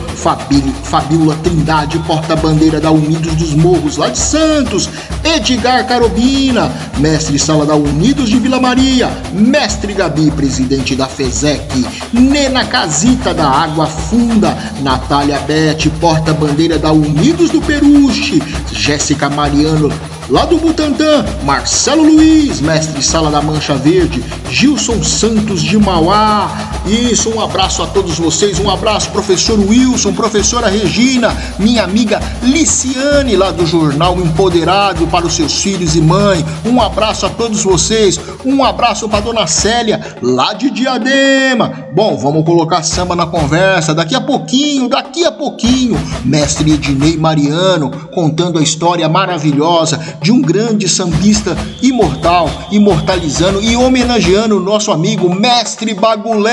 Fabíola 0.82 1.36
Trindade, 1.42 1.98
porta-bandeira 2.06 2.80
da 2.80 2.90
Unidos 2.90 3.34
dos 3.34 3.52
Morros 3.54 3.98
lá 3.98 4.08
de 4.08 4.18
Santos, 4.18 4.88
Edgar 5.22 5.86
Carobina, 5.86 6.72
mestre 6.96 7.38
sala 7.38 7.66
da 7.66 7.76
Unidos 7.76 8.30
de 8.30 8.38
Vila 8.38 8.58
Maria, 8.58 9.10
mestre 9.34 9.92
Gabi, 9.92 10.30
presidente 10.30 10.96
da 10.96 11.06
FESEC, 11.06 11.86
Nena 12.14 12.64
Casita 12.64 13.34
da 13.34 13.46
Água 13.46 13.86
Funda, 13.86 14.56
Natália 14.80 15.38
Bete, 15.40 15.90
porta-bandeira 15.90 16.78
da 16.78 16.90
Unidos 16.92 17.50
do 17.50 17.60
Peruche, 17.60 18.40
Jéssica 18.72 19.28
Mariano, 19.28 19.92
lá 20.30 20.44
do 20.44 20.56
Butantã, 20.56 21.24
Marcelo 21.42 22.04
Luiz, 22.04 22.60
mestre 22.60 23.02
sala 23.02 23.30
da 23.30 23.42
Mancha 23.42 23.74
Verde, 23.74 24.22
Gilson 24.48 25.02
Santos 25.02 25.60
de 25.60 25.76
Mauá. 25.76 26.48
Isso, 26.86 27.30
um 27.30 27.40
abraço 27.40 27.82
a 27.82 27.86
todos 27.86 28.18
vocês, 28.18 28.58
um 28.60 28.70
abraço 28.70 29.10
professor 29.10 29.58
Wilson, 29.58 30.12
professora 30.12 30.68
Regina, 30.68 31.36
minha 31.58 31.82
amiga 31.82 32.20
Liciane 32.42 33.36
lá 33.36 33.50
do 33.50 33.66
jornal 33.66 34.18
Empoderado 34.18 35.06
para 35.08 35.26
os 35.26 35.34
seus 35.34 35.60
filhos 35.60 35.96
e 35.96 36.00
mãe. 36.00 36.44
Um 36.64 36.80
abraço 36.80 37.26
a 37.26 37.30
todos 37.30 37.64
vocês, 37.64 38.20
um 38.44 38.64
abraço 38.64 39.08
para 39.08 39.20
dona 39.20 39.46
Célia 39.46 40.16
lá 40.22 40.52
de 40.52 40.70
Diadema. 40.70 41.88
Bom, 41.92 42.16
vamos 42.16 42.44
colocar 42.44 42.82
samba 42.84 43.16
na 43.16 43.26
conversa 43.26 43.92
daqui 43.92 44.14
a 44.14 44.20
pouquinho, 44.20 44.88
daqui 44.88 45.24
a 45.24 45.32
pouquinho. 45.32 46.00
Mestre 46.24 46.72
Ednei 46.72 47.16
Mariano 47.16 47.90
contando 48.12 48.58
a 48.58 48.62
história 48.62 49.08
maravilhosa 49.08 49.98
de 50.20 50.32
um 50.32 50.40
grande 50.40 50.88
sambista 50.88 51.56
imortal, 51.82 52.48
imortalizando 52.70 53.62
e 53.62 53.76
homenageando 53.76 54.56
o 54.56 54.60
nosso 54.60 54.90
amigo 54.92 55.34
Mestre 55.34 55.94
Bagulé. 55.94 56.50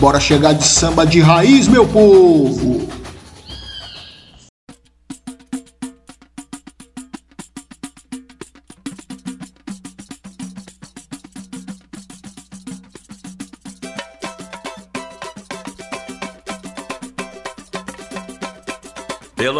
Bora 0.00 0.18
chegar 0.18 0.52
de 0.52 0.64
samba 0.64 1.06
de 1.06 1.20
raiz, 1.20 1.68
meu 1.68 1.86
povo! 1.86 3.01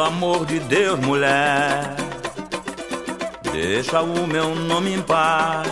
Amor 0.02 0.44
de 0.46 0.58
Deus, 0.60 0.98
mulher, 1.00 1.94
deixa 3.52 4.00
o 4.02 4.26
meu 4.26 4.54
nome 4.54 4.94
em 4.94 5.02
paz. 5.02 5.68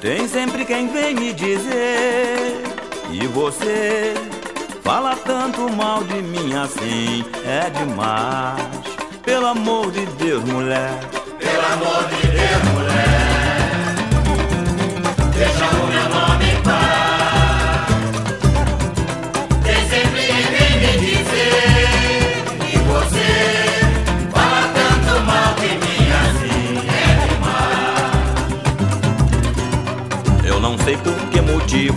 Tem 0.00 0.28
sempre 0.28 0.64
quem 0.64 0.88
vem 0.92 1.14
me 1.14 1.32
dizer, 1.32 2.62
e 3.10 3.26
você 3.26 4.14
fala 4.82 5.16
tanto 5.16 5.68
mal 5.72 6.04
de 6.04 6.22
mim 6.22 6.54
assim, 6.54 7.24
é 7.44 7.68
demais. 7.70 8.62
Pelo 9.24 9.46
amor 9.46 9.90
de 9.90 10.06
Deus, 10.06 10.42
mulher, 10.44 10.98
Pelo 11.38 11.66
amor 11.72 12.08
de 12.08 12.26
Deus, 12.28 12.62
mulher, 12.72 13.98
deixa 15.34 15.66
o 15.66 15.86
meu 15.86 15.97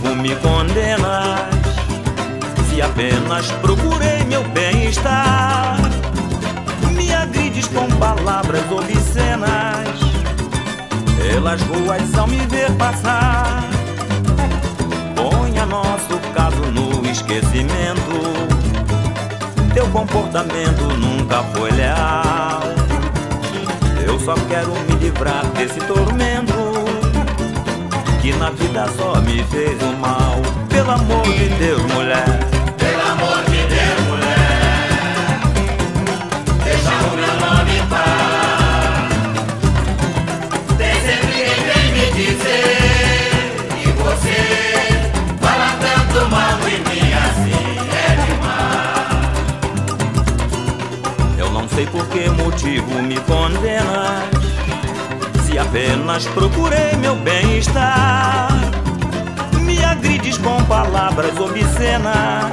motivo 0.02 0.14
me 0.16 0.34
condenas. 0.36 1.40
Se 2.68 2.82
apenas 2.82 3.50
procurei 3.62 4.24
meu 4.24 4.42
bem-estar, 4.48 5.76
me 6.92 7.14
agrides 7.14 7.66
com 7.68 7.86
palavras 7.98 8.62
obscenas. 8.70 9.88
Pelas 11.16 11.62
ruas 11.62 12.18
ao 12.18 12.26
me 12.26 12.38
ver 12.46 12.70
passar, 12.72 13.64
ponha 15.14 15.64
nosso 15.66 16.18
caso 16.34 16.62
no 16.72 17.08
esquecimento. 17.08 18.12
Teu 19.72 19.86
comportamento 19.88 20.82
nunca 20.98 21.42
foi 21.54 21.70
leal. 21.70 22.62
Eu 24.04 24.18
só 24.18 24.34
quero 24.48 24.72
me 24.88 24.96
livrar 24.96 25.46
desse 25.56 25.80
tormento 25.80 26.71
que 28.22 28.32
na 28.34 28.50
vida 28.50 28.86
só 28.96 29.20
me 29.20 29.42
fez 29.44 29.82
o 29.82 29.96
mal. 29.96 30.40
Pelo 30.68 30.92
amor 30.92 31.24
de 31.24 31.48
Deus, 31.48 31.82
mulher. 31.92 32.38
Pelo 32.78 33.02
amor 33.02 33.42
de 33.46 33.66
Deus, 33.66 34.00
mulher, 34.08 35.40
deixa 36.62 36.90
o 36.90 37.16
meu 37.16 37.34
nome 37.40 37.78
em 37.78 37.86
paz. 37.88 39.10
Tem 40.78 40.94
sempre 41.00 41.32
quem 41.34 41.58
vem 41.66 41.86
me 41.94 42.06
dizer, 42.12 43.42
e 43.76 43.86
você 43.90 44.40
fala 45.40 45.68
tanto 45.80 46.18
mal 46.30 46.56
de 46.60 46.76
mim 46.88 47.12
assim, 47.26 47.66
é 47.90 48.08
demais. 48.24 49.18
Eu 51.38 51.50
não 51.50 51.68
sei 51.68 51.86
por 51.86 52.06
que 52.06 52.30
motivo 52.30 53.02
me 53.02 53.16
condenas. 53.22 54.41
Apenas 55.62 56.26
procurei 56.26 56.92
meu 56.98 57.14
bem-estar, 57.14 58.48
me 59.60 59.82
agrides 59.84 60.36
com 60.36 60.62
palavras 60.64 61.38
obscenas. 61.38 62.50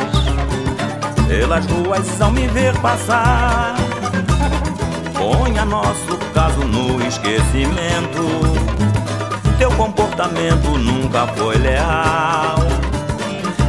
Pelas 1.27 1.65
ruas 1.65 2.21
ao 2.21 2.31
me 2.31 2.47
ver 2.47 2.73
passar, 2.77 3.75
ponha 5.17 5.65
nosso 5.65 6.17
caso 6.33 6.59
no 6.59 7.03
esquecimento. 7.05 8.23
Teu 9.57 9.71
comportamento 9.71 10.77
nunca 10.77 11.27
foi 11.35 11.57
leal. 11.57 12.59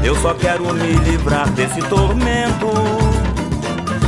Eu 0.05 0.15
só 0.17 0.35
quero 0.35 0.73
me 0.75 0.93
livrar 0.93 1.49
desse 1.51 1.81
tormento 1.83 2.69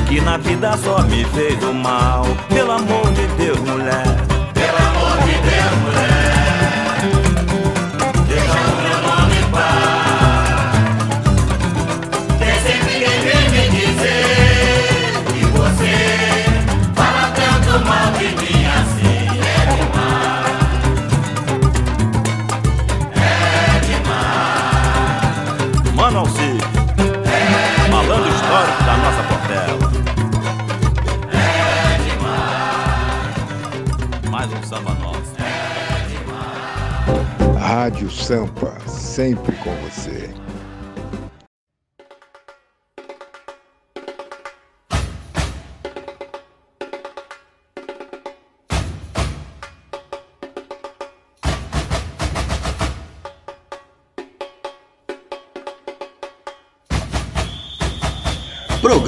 que 0.09 0.21
na 0.21 0.37
vida 0.37 0.77
só 0.77 1.03
me 1.03 1.25
fez 1.25 1.61
o 1.65 1.73
mal. 1.73 2.25
Pelo 2.51 2.73
amor 2.73 3.11
de 3.13 3.27
Deus, 3.39 3.59
mulher. 3.61 4.42
Pelo 4.63 4.79
amor 4.79 5.17
de 5.25 5.33
Deus, 5.33 5.75
mulher, 5.83 6.12
Rádio 37.83 38.09
Sampa, 38.13 38.79
sempre 38.87 39.57
com 39.57 39.75
você. 39.79 40.31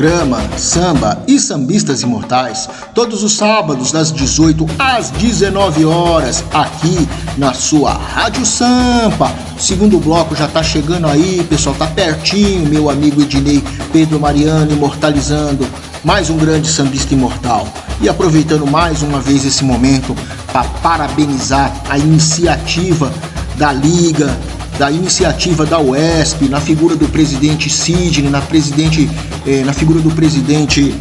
Programa 0.05 0.43
Samba 0.59 1.23
e 1.27 1.41
Sambistas 1.41 2.03
Imortais, 2.03 2.69
todos 2.95 3.23
os 3.23 3.39
sábados 3.39 3.91
das 3.91 4.13
18 4.13 4.67
às 4.79 5.09
19 5.09 5.87
horas, 5.87 6.45
aqui 6.53 7.09
na 7.39 7.55
sua 7.55 7.95
Rádio 7.95 8.45
Sampa. 8.45 9.33
segundo 9.59 9.99
bloco 9.99 10.37
já 10.37 10.47
tá 10.47 10.63
chegando 10.63 11.07
aí, 11.07 11.43
pessoal, 11.49 11.75
tá 11.75 11.87
pertinho, 11.87 12.69
meu 12.69 12.91
amigo 12.91 13.23
Ednei 13.23 13.65
Pedro 13.95 14.21
Mariano 14.21 14.73
imortalizando 14.73 15.67
mais 16.05 16.29
um 16.29 16.37
grande 16.37 16.69
sambista 16.69 17.15
imortal. 17.15 17.67
E 17.99 18.07
aproveitando 18.07 18.67
mais 18.67 19.01
uma 19.01 19.21
vez 19.21 19.47
esse 19.47 19.65
momento 19.65 20.15
para 20.53 20.65
parabenizar 20.83 21.75
a 21.89 21.97
iniciativa 21.97 23.11
da 23.57 23.73
Liga, 23.73 24.37
da 24.79 24.91
iniciativa 24.91 25.65
da 25.65 25.79
UESP, 25.79 26.49
na 26.49 26.61
figura 26.61 26.97
do 26.97 27.09
presidente 27.09 27.71
Sidney, 27.71 28.31
na, 28.31 28.41
presidente, 28.41 29.09
eh, 29.47 29.63
na 29.65 29.73
figura 29.73 30.01
do 30.01 30.11
presidente 30.11 30.95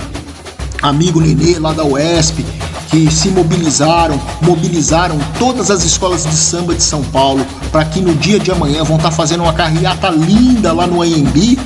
amigo 0.82 1.20
Nenê 1.20 1.58
lá 1.60 1.74
da 1.74 1.84
UESP, 1.84 2.46
que 2.90 3.10
se 3.12 3.30
mobilizaram, 3.30 4.20
mobilizaram 4.42 5.18
todas 5.40 5.72
as 5.72 5.84
escolas 5.84 6.24
de 6.24 6.36
samba 6.36 6.76
de 6.76 6.84
São 6.84 7.02
Paulo 7.04 7.46
para 7.72 7.86
que 7.86 8.00
no 8.00 8.14
dia 8.14 8.40
de 8.40 8.52
amanhã 8.52 8.84
vão 8.84 8.98
estar 8.98 9.10
tá 9.10 9.16
fazendo 9.16 9.42
uma 9.42 9.54
carreata 9.54 10.10
linda 10.10 10.72
lá 10.72 10.86
no 10.86 11.02
AMB 11.02 11.58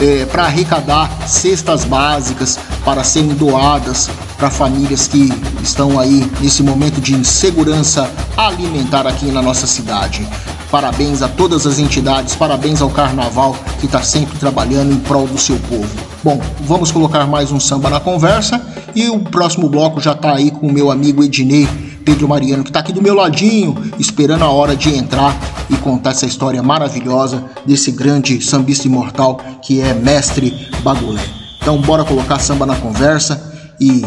eh, 0.00 0.26
para 0.32 0.44
arrecadar 0.44 1.08
cestas 1.28 1.84
básicas 1.84 2.58
para 2.84 3.04
serem 3.04 3.34
doadas 3.34 4.10
para 4.36 4.50
famílias 4.50 5.06
que 5.06 5.32
estão 5.62 5.98
aí 5.98 6.28
nesse 6.40 6.62
momento 6.62 7.00
de 7.00 7.14
insegurança 7.14 8.10
alimentar 8.36 9.06
aqui 9.06 9.26
na 9.26 9.40
nossa 9.40 9.66
cidade. 9.66 10.26
Parabéns 10.74 11.22
a 11.22 11.28
todas 11.28 11.68
as 11.68 11.78
entidades, 11.78 12.34
parabéns 12.34 12.82
ao 12.82 12.90
Carnaval 12.90 13.56
que 13.78 13.86
está 13.86 14.02
sempre 14.02 14.36
trabalhando 14.40 14.92
em 14.92 14.98
prol 14.98 15.24
do 15.24 15.38
seu 15.38 15.56
povo. 15.68 15.88
Bom, 16.24 16.40
vamos 16.62 16.90
colocar 16.90 17.28
mais 17.28 17.52
um 17.52 17.60
samba 17.60 17.88
na 17.88 18.00
conversa 18.00 18.60
e 18.92 19.08
o 19.08 19.20
próximo 19.20 19.68
bloco 19.68 20.00
já 20.00 20.10
está 20.10 20.34
aí 20.34 20.50
com 20.50 20.66
o 20.66 20.72
meu 20.72 20.90
amigo 20.90 21.22
Ednei 21.22 21.68
Pedro 22.04 22.26
Mariano, 22.26 22.64
que 22.64 22.70
está 22.70 22.80
aqui 22.80 22.92
do 22.92 23.00
meu 23.00 23.14
ladinho, 23.14 23.76
esperando 24.00 24.42
a 24.42 24.50
hora 24.50 24.74
de 24.74 24.92
entrar 24.92 25.38
e 25.70 25.76
contar 25.76 26.10
essa 26.10 26.26
história 26.26 26.60
maravilhosa 26.60 27.44
desse 27.64 27.92
grande 27.92 28.44
sambista 28.44 28.88
imortal 28.88 29.38
que 29.62 29.80
é 29.80 29.94
Mestre 29.94 30.52
Bagulé. 30.82 31.22
Então, 31.62 31.80
bora 31.80 32.04
colocar 32.04 32.40
samba 32.40 32.66
na 32.66 32.74
conversa 32.74 33.54
e 33.80 34.04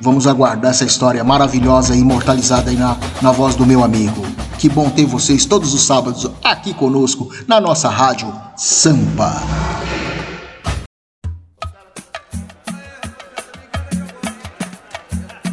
vamos 0.00 0.26
aguardar 0.26 0.70
essa 0.70 0.86
história 0.86 1.22
maravilhosa 1.22 1.94
e 1.94 2.00
imortalizada 2.00 2.70
aí 2.70 2.76
na, 2.76 2.96
na 3.20 3.32
voz 3.32 3.54
do 3.54 3.66
meu 3.66 3.84
amigo. 3.84 4.45
Que 4.58 4.70
bom 4.70 4.88
ter 4.88 5.04
vocês 5.04 5.44
todos 5.44 5.74
os 5.74 5.82
sábados 5.82 6.30
aqui 6.42 6.72
conosco 6.72 7.30
na 7.46 7.60
nossa 7.60 7.90
rádio 7.90 8.32
Sampa. 8.56 9.42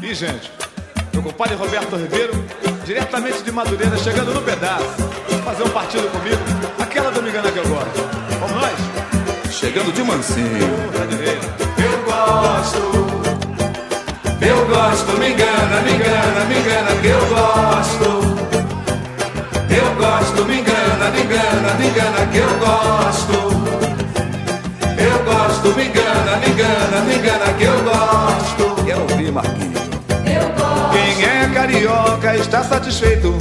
E 0.02 0.14
gente, 0.16 0.50
meu 1.12 1.22
compadre 1.22 1.56
Roberto 1.56 1.98
Ribeiro, 1.98 2.34
diretamente 2.86 3.44
de 3.44 3.52
Madureira, 3.52 3.98
chegando 3.98 4.34
no 4.34 4.42
pedaço, 4.42 4.86
fazer 5.44 5.64
um 5.64 5.70
partido 5.70 6.10
comigo, 6.10 6.42
aquela 6.80 7.12
domingana 7.12 7.52
que 7.52 7.60
eu 7.60 7.68
gosto. 7.68 8.10
Vamos 8.40 8.56
nós? 8.56 9.54
Chegando 9.54 9.94
de 9.94 10.04
mansinho. 10.04 10.70
Eu 11.78 12.04
gosto. 12.06 13.04
Eu 14.42 14.68
gosto, 14.68 15.18
me 15.20 15.32
engana, 15.32 15.82
me 15.82 15.92
engana, 15.94 16.46
me 16.46 16.58
engana 16.58 16.96
que 17.02 17.08
eu 17.08 17.20
gosto. 17.28 18.23
Eu 19.76 19.96
gosto, 19.96 20.46
me 20.46 20.60
engana, 20.60 21.10
me 21.10 21.22
engana, 21.22 21.74
me 21.80 21.88
engana 21.88 22.26
que 22.32 22.38
eu 22.38 22.58
gosto. 22.60 23.34
Eu 24.98 25.24
gosto, 25.26 25.76
me 25.76 25.86
engana, 25.88 26.38
me 26.38 26.48
engana, 26.52 27.02
me 27.02 27.16
engana 27.16 27.54
que 27.58 27.64
eu 27.64 27.84
gosto. 27.84 28.84
Quero 28.86 29.02
ouvir, 29.02 29.32
Marquinhos. 29.32 29.84
Quem 30.92 31.26
é 31.26 31.50
carioca 31.54 32.36
está 32.36 32.64
satisfeito, 32.64 33.36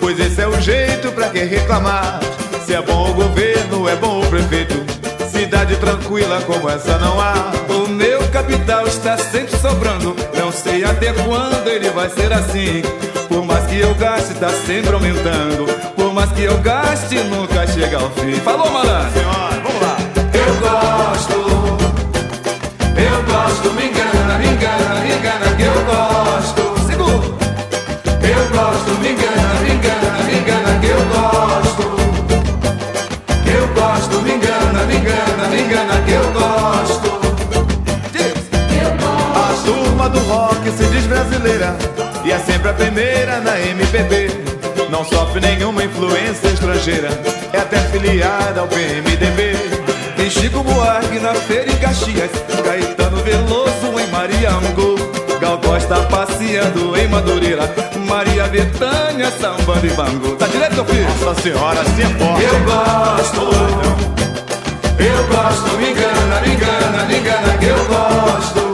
pois 0.00 0.18
esse 0.18 0.40
é 0.40 0.48
o 0.48 0.60
jeito 0.60 1.12
pra 1.12 1.28
quem 1.28 1.46
reclamar. 1.46 2.20
Se 2.64 2.74
é 2.74 2.82
bom 2.82 3.10
o 3.10 3.14
governo, 3.14 3.88
é 3.88 3.94
bom 3.94 4.20
o 4.20 4.26
prefeito. 4.26 4.74
Cidade 5.30 5.76
tranquila 5.76 6.42
como 6.42 6.68
essa 6.68 6.98
não 6.98 7.20
há. 7.20 7.52
O 7.68 7.88
meu 7.88 8.26
capital 8.28 8.86
está 8.86 9.16
sempre 9.16 9.56
sobrando. 9.56 10.16
Não 10.46 10.52
sei 10.52 10.84
até 10.84 11.12
quando 11.12 11.66
ele 11.66 11.90
vai 11.90 12.08
ser 12.08 12.32
assim. 12.32 12.80
Por 13.28 13.44
mais 13.44 13.66
que 13.66 13.80
eu 13.80 13.92
gaste, 13.96 14.32
está 14.32 14.48
sempre 14.48 14.94
aumentando. 14.94 15.66
Por 15.96 16.14
mais 16.14 16.30
que 16.30 16.44
eu 16.44 16.56
gaste, 16.58 17.16
nunca 17.16 17.66
chega 17.66 17.98
ao 17.98 18.08
fim. 18.10 18.34
Falou, 18.44 18.70
malandro? 18.70 19.10
Senhora, 19.10 19.60
vamos 19.64 19.82
lá. 19.82 19.96
Eu 20.32 20.54
gosto. 20.60 21.34
Eu 22.96 23.22
gosto, 23.24 23.72
me 23.72 23.86
engana, 23.88 24.38
me 24.38 24.46
engana, 24.46 25.00
me 25.00 25.14
engana 25.16 25.56
que 25.56 25.62
eu 25.64 25.84
gosto. 25.84 26.86
Segundo. 26.86 27.36
Eu 28.22 28.48
gosto, 28.56 28.90
me 29.00 29.08
engana, 29.10 29.60
me 29.64 29.74
engana, 29.74 30.22
me 30.22 30.38
engana 30.38 30.78
que 30.78 30.86
eu 30.86 31.04
gosto. 31.08 31.82
Eu 33.50 33.66
gosto, 33.74 34.22
me 34.22 34.30
engana, 34.30 34.84
me 34.84 34.94
engana, 34.94 35.48
me 35.48 35.60
engana 35.60 36.02
que 36.06 36.12
eu 36.12 36.32
gosto. 36.32 36.55
Do 40.06 40.20
rock 40.20 40.70
se 40.70 40.84
diz 40.84 41.04
brasileira 41.06 41.76
e 42.24 42.30
é 42.30 42.38
sempre 42.38 42.68
a 42.68 42.72
primeira 42.72 43.40
na 43.40 43.58
MPB. 43.58 44.30
Não 44.88 45.04
sofre 45.04 45.40
nenhuma 45.40 45.82
influência 45.82 46.46
estrangeira, 46.46 47.08
é 47.52 47.58
até 47.58 47.78
filiada 47.90 48.60
ao 48.60 48.68
PMDB. 48.68 49.56
Tem 50.16 50.30
Chico 50.30 50.62
Buarque 50.62 51.18
na 51.18 51.34
feira 51.34 51.72
em 51.72 51.76
Caxias, 51.78 52.30
Caetano 52.64 53.16
Veloso 53.24 53.98
em 53.98 54.06
Mariango, 54.12 54.94
Gal 55.40 55.58
Costa 55.58 55.96
passeando 56.02 56.96
em 56.96 57.08
Madureira, 57.08 57.68
Maria 58.06 58.46
Bethânia 58.46 59.32
sambando 59.40 59.86
em 59.86 59.94
Bangu. 59.94 60.36
Tá 60.36 60.46
direito, 60.46 60.74
meu 60.74 60.84
filho? 60.84 61.08
Nossa 61.20 61.42
senhora, 61.42 61.80
assim 61.80 62.02
é 62.02 62.18
forte. 62.18 62.44
Eu 62.44 62.60
gosto. 62.64 63.40
Eu 64.98 65.26
gosto, 65.28 65.76
me 65.78 65.90
engana, 65.90 66.40
me 66.42 66.54
engana, 66.54 67.04
me 67.06 67.18
engana 67.18 67.58
que 67.58 67.66
eu 67.66 67.84
gosto. 67.86 68.65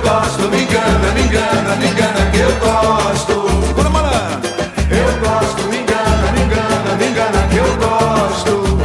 Eu 0.00 0.08
gosto, 0.08 0.48
me 0.48 0.62
engana, 0.62 1.12
me 1.12 1.22
engana, 1.22 1.76
me 1.76 1.86
engana 1.86 2.30
que 2.30 2.38
eu 2.38 2.50
gosto. 2.56 3.90
Malandro! 3.90 4.48
Eu 4.90 5.20
gosto, 5.20 5.62
me 5.68 5.76
engana, 5.76 6.32
me 6.32 6.40
engana, 6.40 6.96
me 6.96 7.06
engana 7.06 7.48
que 7.50 7.56
eu 7.58 7.76
gosto. 7.76 8.78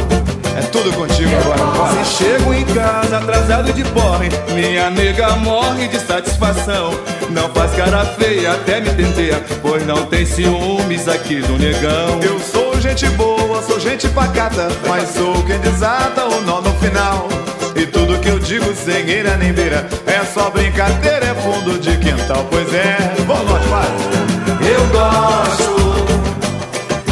É 0.58 0.60
tudo 0.70 0.92
contigo 0.92 1.30
agora, 1.36 1.64
vai. 1.64 2.04
Se 2.04 2.24
chego 2.24 2.52
em 2.52 2.64
casa 2.66 3.16
atrasado 3.16 3.72
de 3.72 3.82
porre, 3.84 4.28
minha 4.52 4.90
nega 4.90 5.36
morre 5.36 5.88
de 5.88 5.98
satisfação. 6.00 6.90
Não 7.30 7.48
faz 7.48 7.72
cara 7.74 8.04
feia, 8.04 8.52
até 8.52 8.82
me 8.82 8.90
tenteia, 8.90 9.42
pois 9.62 9.86
não 9.86 10.04
tem 10.04 10.26
ciúmes 10.26 11.08
aqui 11.08 11.36
do 11.36 11.58
negão. 11.58 12.20
Eu 12.22 12.38
sou 12.40 12.78
gente 12.78 13.08
boa, 13.10 13.62
sou 13.62 13.80
gente 13.80 14.06
pacata, 14.08 14.68
mas 14.86 15.08
sou 15.08 15.42
quem 15.44 15.58
desata 15.60 16.26
o 16.26 16.42
nó 16.42 16.60
no 16.60 16.74
final. 16.74 17.26
E 17.76 17.86
tudo 17.86 18.18
que 18.20 18.28
eu 18.28 18.38
digo 18.38 18.74
sem 18.74 19.08
eira 19.08 19.36
nem 19.36 19.52
beira 19.52 19.86
é 20.06 20.24
só 20.24 20.48
brincadeira, 20.48 21.26
é 21.26 21.34
fundo 21.34 21.78
de 21.78 21.94
quintal, 21.98 22.46
pois 22.50 22.72
é. 22.72 22.96
Vamos 23.26 23.52
lá, 23.52 23.58
vai. 23.58 23.88
Eu 24.66 24.86
gosto, 24.88 25.76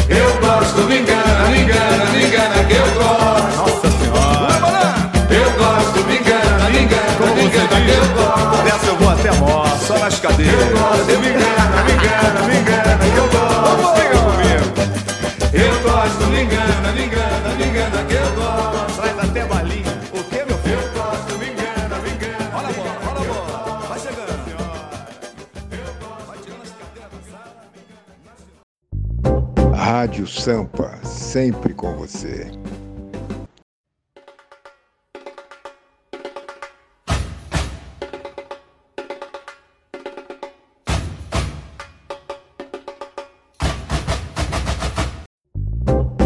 eu 0.09 0.37
gosto, 0.41 0.81
me 0.87 0.99
engana, 0.99 1.49
me 1.49 1.59
engana, 1.61 2.05
me 2.11 2.25
engana 2.25 2.63
que 2.63 2.73
eu 2.73 2.87
gosto. 2.95 3.57
Nossa 3.57 3.91
senhora. 3.91 4.95
Eu 5.29 5.51
gosto, 5.51 5.99
me 6.07 6.17
engana, 6.17 6.69
me 6.71 6.79
engana, 6.79 7.35
me 7.35 7.43
engana 7.43 7.81
que 7.85 7.91
eu 7.91 8.05
gosto. 8.15 8.63
Dessa 8.63 8.87
eu 8.87 8.95
vou 8.97 9.09
até 9.09 9.29
a 9.29 9.33
morte, 9.35 9.85
só 9.85 9.99
nas 9.99 10.19
cadeiras. 10.19 10.61
Eu 10.61 10.67
gosto, 10.77 11.19
me 11.19 11.29
engana, 11.29 11.83
me 11.85 11.91
engana, 11.93 12.41
me 12.47 12.57
engana 12.57 12.97
que 12.97 13.17
eu 13.17 13.27
gosto. 13.29 14.01
Fica 14.01 14.17
comigo. 14.17 14.65
Eu 15.53 15.79
gosto, 15.81 16.25
me 16.31 16.41
engana, 16.41 16.91
me 16.93 17.05
engana 17.05 17.24
Rádio 29.87 30.25
Sampa, 30.25 30.97
sempre 31.03 31.71
com 31.71 31.95
você. 31.95 32.49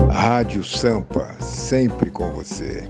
Rádio 0.09 0.63
Sampa, 0.63 1.33
sempre 1.41 2.09
com 2.09 2.31
você. 2.31 2.87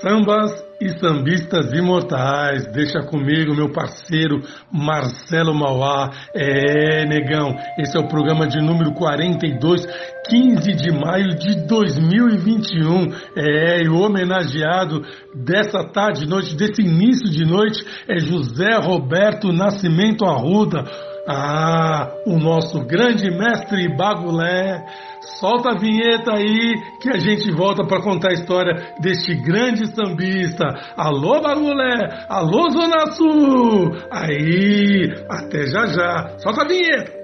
Sambas 0.00 0.71
e 0.82 0.98
sambistas 0.98 1.72
imortais. 1.72 2.66
Deixa 2.72 3.00
comigo, 3.02 3.54
meu 3.54 3.70
parceiro 3.70 4.42
Marcelo 4.72 5.54
Mauá. 5.54 6.10
É, 6.34 7.04
negão, 7.06 7.54
esse 7.78 7.96
é 7.96 8.00
o 8.00 8.08
programa 8.08 8.48
de 8.48 8.60
número 8.60 8.92
42, 8.92 9.86
15 10.28 10.74
de 10.74 10.90
maio 10.90 11.36
de 11.38 11.66
2021. 11.66 13.12
É, 13.36 13.82
e 13.84 13.88
o 13.88 14.00
homenageado 14.00 15.02
dessa 15.34 15.84
tarde, 15.84 16.26
noite, 16.26 16.56
desse 16.56 16.82
início 16.82 17.30
de 17.30 17.44
noite, 17.44 17.84
é 18.08 18.18
José 18.18 18.74
Roberto 18.80 19.52
Nascimento 19.52 20.24
Arruda. 20.24 20.84
Ah, 21.28 22.10
o 22.26 22.36
nosso 22.36 22.80
grande 22.80 23.30
mestre 23.30 23.88
Bagulé. 23.96 24.84
Solta 25.24 25.70
a 25.70 25.78
vinheta 25.78 26.34
aí 26.34 26.74
que 27.00 27.08
a 27.08 27.18
gente 27.18 27.50
volta 27.52 27.86
para 27.86 28.02
contar 28.02 28.30
a 28.30 28.32
história 28.32 28.94
deste 29.00 29.34
grande 29.36 29.86
sambista. 29.94 30.64
Alô, 30.96 31.40
Bagulé! 31.40 32.26
Alô, 32.28 32.68
Zona 32.70 33.12
Sul! 33.12 33.92
Aí, 34.10 35.04
até 35.30 35.66
já 35.66 35.86
já. 35.86 36.38
Solta 36.38 36.62
a 36.62 36.66
vinheta! 36.66 37.22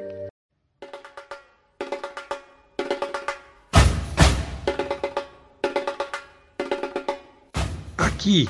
Aqui, 7.99 8.49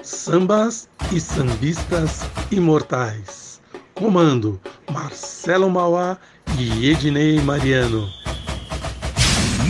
sambas 0.00 0.88
e 1.12 1.20
sambistas 1.20 2.22
imortais. 2.52 3.60
Comando 3.94 4.60
Marcelo 4.90 5.68
Mauá 5.68 6.18
e 6.56 6.90
Ednei 6.90 7.40
Mariano. 7.40 8.19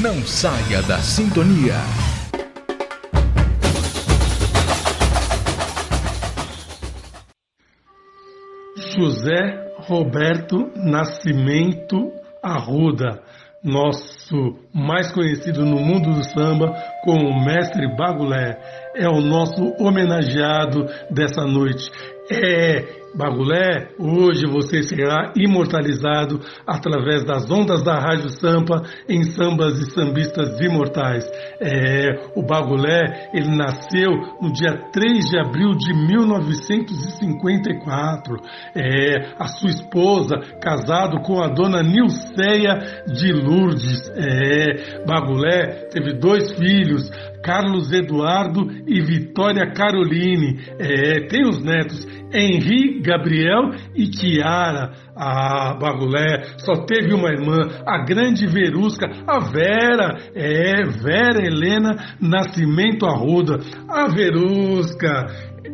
Não 0.02 0.24
saia 0.24 0.80
da 0.80 0.96
sintonia. 1.00 1.74
José 8.96 9.74
Roberto 9.80 10.70
Nascimento 10.76 12.10
Arruda, 12.42 13.22
nosso 13.62 14.58
mais 14.72 15.12
conhecido 15.12 15.66
no 15.66 15.76
mundo 15.76 16.14
do 16.14 16.24
samba 16.24 16.72
como 17.04 17.44
Mestre 17.44 17.94
Bagulé, 17.94 18.58
é 18.96 19.06
o 19.06 19.20
nosso 19.20 19.74
homenageado 19.78 20.86
dessa 21.10 21.44
noite. 21.44 21.90
É 22.32 22.99
Bagulé, 23.14 23.90
hoje 23.98 24.46
você 24.46 24.82
será 24.82 25.32
imortalizado 25.36 26.40
através 26.66 27.22
das 27.24 27.50
ondas 27.50 27.82
da 27.82 27.98
Rádio 27.98 28.30
Sampa 28.30 28.82
em 29.08 29.22
sambas 29.24 29.80
e 29.80 29.90
sambistas 29.90 30.60
imortais. 30.60 31.28
É, 31.60 32.30
o 32.36 32.42
Bagulé, 32.42 33.30
ele 33.34 33.56
nasceu 33.56 34.12
no 34.40 34.52
dia 34.52 34.76
3 34.92 35.28
de 35.28 35.36
abril 35.38 35.74
de 35.74 35.92
1954. 35.92 38.36
É, 38.76 39.32
a 39.38 39.48
sua 39.48 39.70
esposa, 39.70 40.38
casado 40.60 41.20
com 41.22 41.42
a 41.42 41.48
dona 41.48 41.82
Nilceia 41.82 42.78
de 43.06 43.32
Lourdes. 43.32 44.08
É, 44.14 45.02
Bagulé 45.04 45.88
teve 45.90 46.12
dois 46.14 46.52
filhos, 46.52 47.10
Carlos 47.42 47.90
Eduardo 47.90 48.70
e 48.86 49.00
Vitória 49.00 49.72
Caroline. 49.72 50.60
É, 50.78 51.26
tem 51.26 51.42
os 51.42 51.60
netos 51.62 52.06
Henri, 52.32 52.99
Gabriel 53.00 53.70
e 53.94 54.08
Kiara. 54.08 54.92
A 55.16 55.74
Bagulé 55.74 56.56
só 56.58 56.84
teve 56.84 57.12
uma 57.12 57.28
irmã, 57.30 57.56
a 57.86 58.04
grande 58.04 58.46
Verusca, 58.46 59.06
a 59.26 59.40
Vera, 59.40 60.16
é, 60.34 60.84
Vera 60.86 61.44
Helena 61.44 62.16
Nascimento 62.20 63.06
Arruda. 63.06 63.58
A 63.88 64.08
Verusca, 64.08 65.26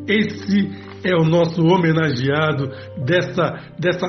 esse 0.09 0.71
é 1.05 1.15
o 1.15 1.25
nosso 1.25 1.63
homenageado 1.63 2.69
dessa, 3.05 3.73
dessa 3.79 4.07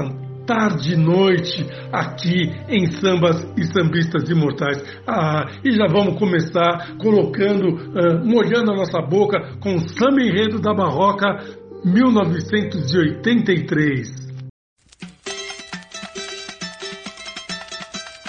tarde 0.47 0.93
e 0.93 0.95
noite 0.95 1.67
aqui 1.91 2.49
em 2.69 2.89
Sambas 2.91 3.43
e 3.57 3.65
Sambistas 3.65 4.29
Imortais. 4.29 4.81
Ah, 5.05 5.45
e 5.63 5.71
já 5.71 5.85
vamos 5.87 6.17
começar 6.17 6.97
colocando, 6.97 7.67
uh, 7.67 8.25
molhando 8.25 8.71
a 8.71 8.75
nossa 8.75 9.01
boca 9.01 9.37
com 9.59 9.75
o 9.75 9.89
samba 9.89 10.23
enredo 10.23 10.59
da 10.59 10.73
Barroca 10.73 11.66
1983. 11.83 14.27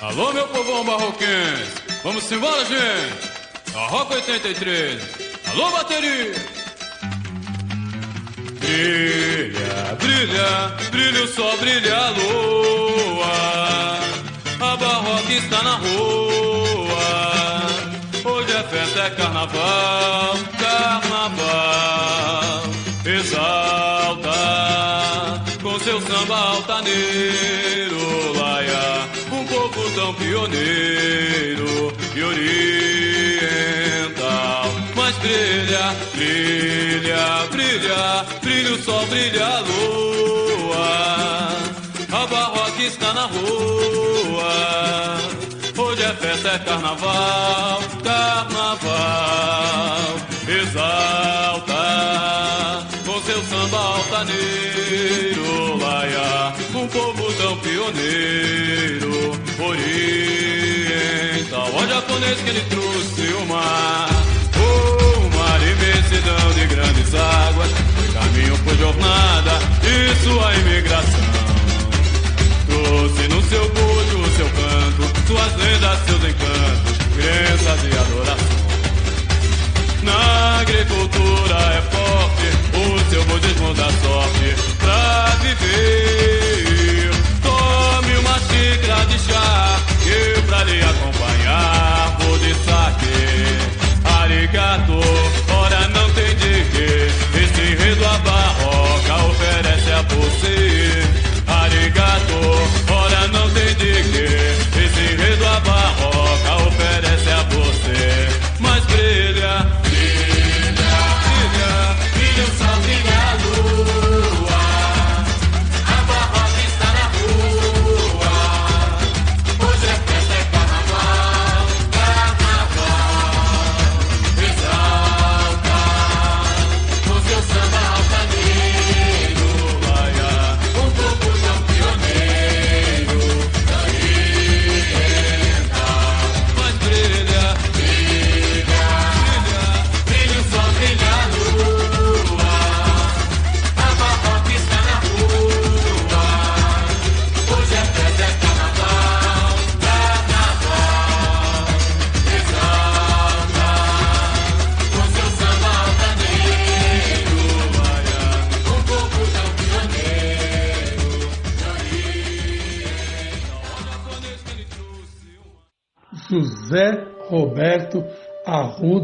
Alô, 0.01 0.33
meu 0.33 0.49
povão 0.49 0.85
barroquense, 0.85 1.83
vamos 2.03 2.29
embora, 2.31 2.65
gente. 2.65 3.29
Barroca 3.73 4.15
83. 4.15 5.03
Alô, 5.47 5.71
bateria. 5.71 6.33
Brilha, 8.61 9.97
brilha, 9.99 10.75
brilha 10.91 11.25
o 11.25 11.29
sol, 11.29 11.57
brilha 11.59 11.97
a 11.97 12.11
lua. 12.11 13.29
A 14.61 14.77
barroca 14.77 15.33
está 15.33 15.63
na 15.63 15.77
rua. 15.77 16.99
Hoje 18.25 18.53
é 18.53 18.63
festa, 18.65 19.01
é 19.01 19.11
carnaval, 19.11 20.37
carnaval. 20.59 21.98
Altaneiro, 26.69 27.97
laia. 28.39 29.09
Um 29.33 29.43
povo 29.47 29.91
tão 29.95 30.13
pioneiro 30.15 31.93
e 32.15 32.23
oriental. 33.43 34.65
Mas 34.95 35.17
brilha, 35.17 35.97
brilha, 36.15 37.49
brilha, 37.51 38.25
brilha 38.43 38.75
o 38.75 38.83
sol, 38.83 39.07
brilha 39.07 39.47
a 39.47 39.61
lua. 39.61 41.49
A 42.13 42.27
barroca 42.27 42.83
está 42.83 43.15
na 43.15 43.25
rua. 43.27 44.53
Hoje 45.77 46.03
é 46.03 46.15
festa, 46.15 46.49
é 46.49 46.59
carnaval, 46.59 47.81
carnaval. 48.05 48.89
Exalta 50.47 52.48
altaneiro, 53.99 55.77
laia. 55.79 56.55
Um 56.75 56.87
povo 56.87 57.33
tão 57.35 57.57
pioneiro, 57.59 59.33
oriental. 59.59 60.99
Ó 61.75 61.87
japonês 61.87 62.41
que 62.41 62.51
ele 62.51 62.61
trouxe 62.69 63.23
o 63.35 63.47
mar. 63.47 64.09
Oh, 64.57 65.29
mar 65.37 65.61
imensidão 65.63 66.53
de 66.55 66.67
grandes 66.67 67.15
águas. 67.15 67.71
Foi 67.97 68.09
caminho 68.13 68.59
por 68.59 68.77
jornada 68.77 69.59
e 69.83 70.15
sua 70.23 70.55
imigração. 70.57 71.29
Trouxe 72.67 73.29
no 73.29 73.43
seu 73.43 73.69
bojo 73.71 74.19
o 74.21 74.31
seu 74.37 74.49
canto, 74.51 74.88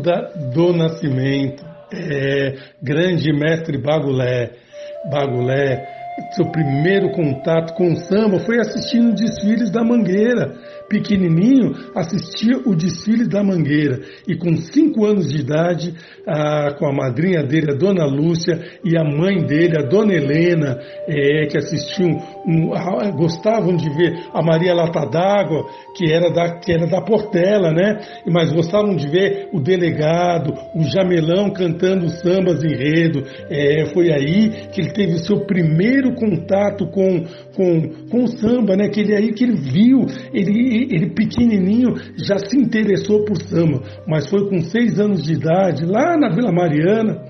Arruda 0.05 0.30
do 0.52 0.72
Nascimento. 0.72 1.64
É, 1.92 2.55
grande 2.82 3.32
mestre 3.32 3.78
Bagulé. 3.78 4.50
Bagulé, 5.11 5.86
seu 6.34 6.50
primeiro 6.50 7.11
contato 7.12 7.74
com 7.74 7.92
o 7.92 7.96
samba 7.96 8.38
foi 8.40 8.59
assistindo 8.59 9.14
desfiles 9.14 9.70
da 9.70 9.84
Mangueira 9.84 10.52
pequenininho, 10.89 11.72
assistia 11.95 12.59
o 12.66 12.74
desfile 12.74 13.26
da 13.26 13.43
Mangueira 13.43 14.01
e 14.26 14.37
com 14.37 14.57
cinco 14.57 15.05
anos 15.05 15.28
de 15.28 15.41
idade, 15.41 15.95
a, 16.26 16.74
com 16.74 16.87
a 16.87 16.93
madrinha 16.93 17.43
dele, 17.43 17.72
a 17.72 17.74
Dona 17.74 18.05
Lúcia, 18.05 18.59
e 18.85 18.97
a 18.97 19.05
mãe 19.05 19.45
dele, 19.45 19.78
a 19.78 19.82
Dona 19.82 20.14
Helena, 20.14 20.78
é, 21.09 21.47
que 21.47 21.59
assistiam, 21.59 22.11
um, 22.47 22.74
a, 22.74 23.11
gostavam 23.11 23.76
de 23.76 23.89
ver 23.91 24.12
a 24.32 24.43
Maria 24.43 24.74
Lata 24.74 25.07
d'Água, 25.07 25.64
que 25.97 26.12
era 26.12 26.30
da 26.30 26.59
que 26.59 26.72
era 26.72 26.87
da 26.87 27.01
Portela, 27.01 27.72
né? 27.72 27.99
Mas 28.26 28.53
gostavam 28.53 28.97
de 28.97 29.09
ver 29.09 29.49
o 29.53 29.61
delegado, 29.61 30.53
o 30.74 30.82
Jamelão 30.85 31.51
cantando 31.51 32.09
sambas 32.09 32.62
enredo. 32.62 33.24
É, 33.51 33.87
foi 33.87 34.11
aí 34.12 34.68
que 34.72 34.80
ele 34.80 34.93
teve 34.93 35.14
o 35.14 35.18
seu 35.18 35.41
primeiro 35.47 36.14
contato 36.14 36.87
com 36.89 37.24
com, 37.55 38.09
com 38.11 38.26
samba, 38.26 38.76
né? 38.76 38.88
Que 38.88 39.00
ele 39.00 39.14
aí 39.14 39.32
que 39.32 39.44
ele 39.44 39.57
viu, 39.57 40.07
ele 40.32 40.88
ele 40.90 41.11
pequenininho 41.11 41.94
já 42.16 42.38
se 42.38 42.57
interessou 42.57 43.24
por 43.24 43.36
samba, 43.42 43.82
mas 44.07 44.28
foi 44.28 44.48
com 44.48 44.61
seis 44.61 44.98
anos 44.98 45.22
de 45.22 45.34
idade, 45.34 45.84
lá 45.84 46.16
na 46.16 46.34
Vila 46.34 46.52
Mariana, 46.52 47.22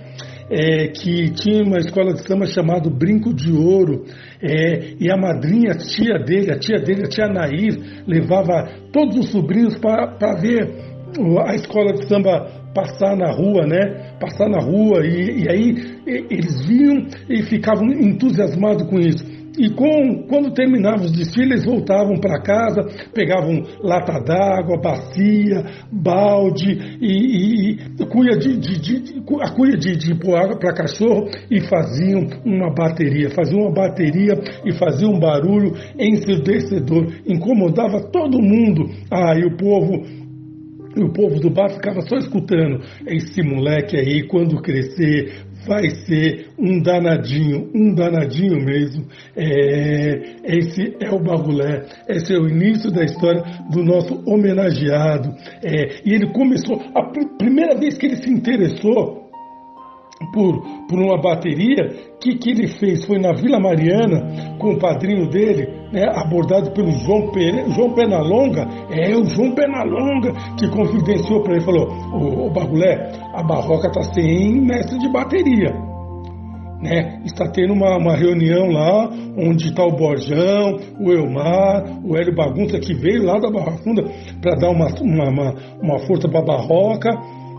é, 0.50 0.88
que 0.88 1.30
tinha 1.30 1.62
uma 1.62 1.78
escola 1.78 2.12
de 2.12 2.26
samba 2.26 2.46
chamada 2.46 2.90
Brinco 2.90 3.32
de 3.34 3.52
Ouro, 3.52 4.04
é, 4.42 4.94
e 5.00 5.10
a 5.10 5.16
madrinha, 5.16 5.72
a 5.72 5.78
tia 5.78 6.18
dele, 6.18 6.52
a 6.52 6.58
tia 6.58 6.78
dele, 6.78 7.04
a 7.04 7.08
tia 7.08 7.28
Nair, 7.28 8.04
levava 8.06 8.68
todos 8.92 9.16
os 9.16 9.30
sobrinhos 9.30 9.76
para 9.78 10.40
ver 10.40 10.94
a 11.46 11.54
escola 11.54 11.92
de 11.92 12.08
samba 12.08 12.64
passar 12.74 13.16
na 13.16 13.30
rua, 13.30 13.66
né? 13.66 14.16
Passar 14.20 14.48
na 14.48 14.58
rua, 14.58 15.06
e, 15.06 15.44
e 15.44 15.48
aí 15.48 15.74
eles 16.06 16.66
vinham 16.66 17.06
e 17.28 17.42
ficavam 17.44 17.86
entusiasmados 17.86 18.88
com 18.88 18.98
isso. 18.98 19.33
E 19.56 19.70
com, 19.70 20.24
quando 20.28 20.52
terminavam 20.52 21.06
os 21.06 21.12
desfiles, 21.12 21.64
voltavam 21.64 22.18
para 22.18 22.42
casa, 22.42 22.82
pegavam 23.12 23.62
lata 23.80 24.20
d'água, 24.20 24.80
bacia, 24.80 25.64
balde 25.92 26.98
e, 27.00 27.72
e 27.72 28.06
cuia 28.06 28.36
de, 28.36 28.56
de, 28.56 28.80
de, 28.80 29.22
a 29.40 29.50
cuia 29.50 29.76
de, 29.76 29.96
de 29.96 30.14
pôr 30.16 30.36
água 30.36 30.58
para 30.58 30.74
cachorro 30.74 31.28
e 31.50 31.60
faziam 31.60 32.26
uma 32.44 32.74
bateria, 32.74 33.30
faziam 33.30 33.62
uma 33.62 33.72
bateria 33.72 34.34
e 34.64 34.72
faziam 34.72 35.12
um 35.12 35.20
barulho 35.20 35.72
ensurdecedor, 35.98 37.12
incomodava 37.26 38.00
todo 38.10 38.42
mundo. 38.42 38.90
Ah, 39.10 39.38
e 39.38 39.44
o 39.44 39.56
povo 39.56 40.24
e 40.96 41.02
o 41.02 41.12
povo 41.12 41.40
do 41.40 41.50
bar 41.50 41.70
ficava 41.70 42.00
só 42.02 42.16
escutando. 42.16 42.80
Esse 43.06 43.42
moleque 43.42 43.96
aí, 43.96 44.26
quando 44.28 44.62
crescer, 44.62 45.43
vai 45.66 45.90
ser 46.06 46.48
um 46.58 46.80
danadinho, 46.80 47.70
um 47.74 47.94
danadinho 47.94 48.64
mesmo. 48.64 49.06
É, 49.36 50.36
esse 50.44 50.96
é 51.00 51.10
o 51.10 51.18
Bagulé, 51.18 51.86
esse 52.08 52.34
é 52.34 52.38
o 52.38 52.48
início 52.48 52.90
da 52.90 53.04
história 53.04 53.42
do 53.70 53.82
nosso 53.84 54.22
homenageado. 54.26 55.34
É, 55.62 56.00
e 56.04 56.14
ele 56.14 56.32
começou, 56.32 56.80
a 56.94 57.02
pr 57.10 57.24
primeira 57.38 57.78
vez 57.78 57.98
que 57.98 58.06
ele 58.06 58.16
se 58.16 58.30
interessou 58.30 59.23
por, 60.32 60.60
por 60.88 60.98
uma 60.98 61.20
bateria, 61.20 62.14
que, 62.24 62.36
que 62.36 62.50
ele 62.50 62.68
fez? 62.68 63.04
Foi 63.04 63.18
na 63.18 63.32
Vila 63.32 63.60
Mariana, 63.60 64.56
com 64.58 64.72
o 64.72 64.78
padrinho 64.78 65.28
dele, 65.28 65.68
né, 65.92 66.06
abordado 66.14 66.72
pelo 66.72 66.90
João, 66.90 67.30
Pere, 67.30 67.70
João 67.70 67.92
Penalonga, 67.92 68.66
é 68.90 69.14
o 69.14 69.24
João 69.26 69.54
Penalonga 69.54 70.32
que 70.58 70.68
confidenciou 70.68 71.42
para 71.42 71.56
ele, 71.56 71.64
falou, 71.64 71.86
ô, 72.12 72.46
ô 72.46 72.50
Bagulé, 72.50 73.12
a 73.34 73.42
Barroca 73.42 73.88
está 73.88 74.02
sem 74.14 74.60
mestre 74.60 74.98
de 74.98 75.08
bateria. 75.12 75.94
Né? 76.80 77.22
Está 77.24 77.48
tendo 77.48 77.72
uma, 77.72 77.96
uma 77.96 78.14
reunião 78.14 78.66
lá 78.66 79.08
onde 79.38 79.68
está 79.68 79.84
o 79.84 79.96
Borjão, 79.96 80.78
o 81.00 81.12
Elmar, 81.12 81.82
o 82.04 82.16
Hélio 82.16 82.34
Bagunça, 82.34 82.78
que 82.78 82.92
veio 82.92 83.24
lá 83.24 83.38
da 83.38 83.50
Barra 83.50 83.72
Funda 83.78 84.04
para 84.42 84.54
dar 84.56 84.70
uma, 84.70 84.86
uma, 85.00 85.28
uma, 85.30 85.54
uma 85.82 85.98
força 86.00 86.28
para 86.28 86.40
a 86.40 86.44
Barroca. 86.44 87.10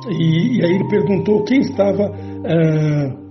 E, 0.10 0.60
e, 0.60 0.64
aí 0.64 0.76
ele 0.76 0.88
perguntou 0.88 1.44
quem 1.44 1.62
estava 1.62 2.12
ah, 2.46 3.26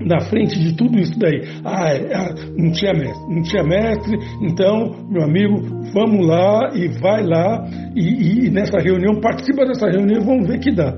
na 0.00 0.20
frente 0.20 0.58
de 0.58 0.76
tudo 0.76 0.98
isso 0.98 1.18
daí. 1.18 1.42
Ah, 1.64 1.92
é, 1.92 2.14
ah, 2.14 2.34
não 2.56 2.70
tinha 2.72 2.92
mestre, 2.92 3.34
não 3.34 3.42
tinha 3.42 3.62
mestre, 3.64 4.18
então, 4.42 5.06
meu 5.10 5.24
amigo, 5.24 5.60
vamos 5.92 6.26
lá 6.26 6.70
e 6.74 6.88
vai 7.00 7.24
lá 7.24 7.66
e, 7.94 8.46
e 8.46 8.50
nessa 8.50 8.78
reunião, 8.78 9.20
participa 9.20 9.64
dessa 9.64 9.86
reunião 9.86 10.20
e 10.20 10.24
vamos 10.24 10.48
ver 10.48 10.58
que 10.58 10.72
dá. 10.72 10.94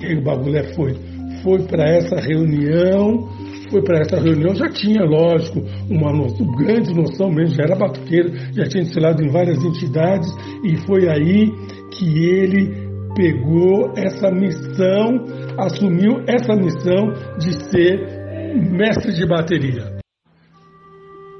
E 0.00 0.06
aí 0.06 0.16
o 0.16 0.24
Bagulé 0.24 0.72
foi, 0.74 0.94
foi 1.42 1.62
para 1.66 1.84
essa 1.84 2.16
reunião, 2.16 3.28
foi 3.70 3.82
para 3.82 4.00
essa 4.00 4.16
reunião, 4.20 4.54
já 4.54 4.68
tinha, 4.68 5.04
lógico, 5.04 5.60
uma 5.88 6.12
noção, 6.12 6.46
grande 6.56 6.94
noção 6.94 7.30
mesmo, 7.30 7.54
já 7.54 7.64
era 7.64 7.76
batuqueiro, 7.76 8.32
já 8.52 8.64
tinha 8.64 8.82
desfilado 8.84 9.22
em 9.22 9.28
várias 9.28 9.62
entidades, 9.62 10.28
e 10.64 10.76
foi 10.86 11.08
aí 11.08 11.50
que 11.92 12.24
ele 12.24 12.90
pegou 13.14 13.92
essa 13.96 14.30
missão, 14.30 15.24
assumiu 15.58 16.22
essa 16.26 16.54
missão 16.54 17.12
de 17.38 17.52
ser 17.70 18.20
mestre 18.54 19.12
de 19.12 19.26
bateria. 19.26 19.98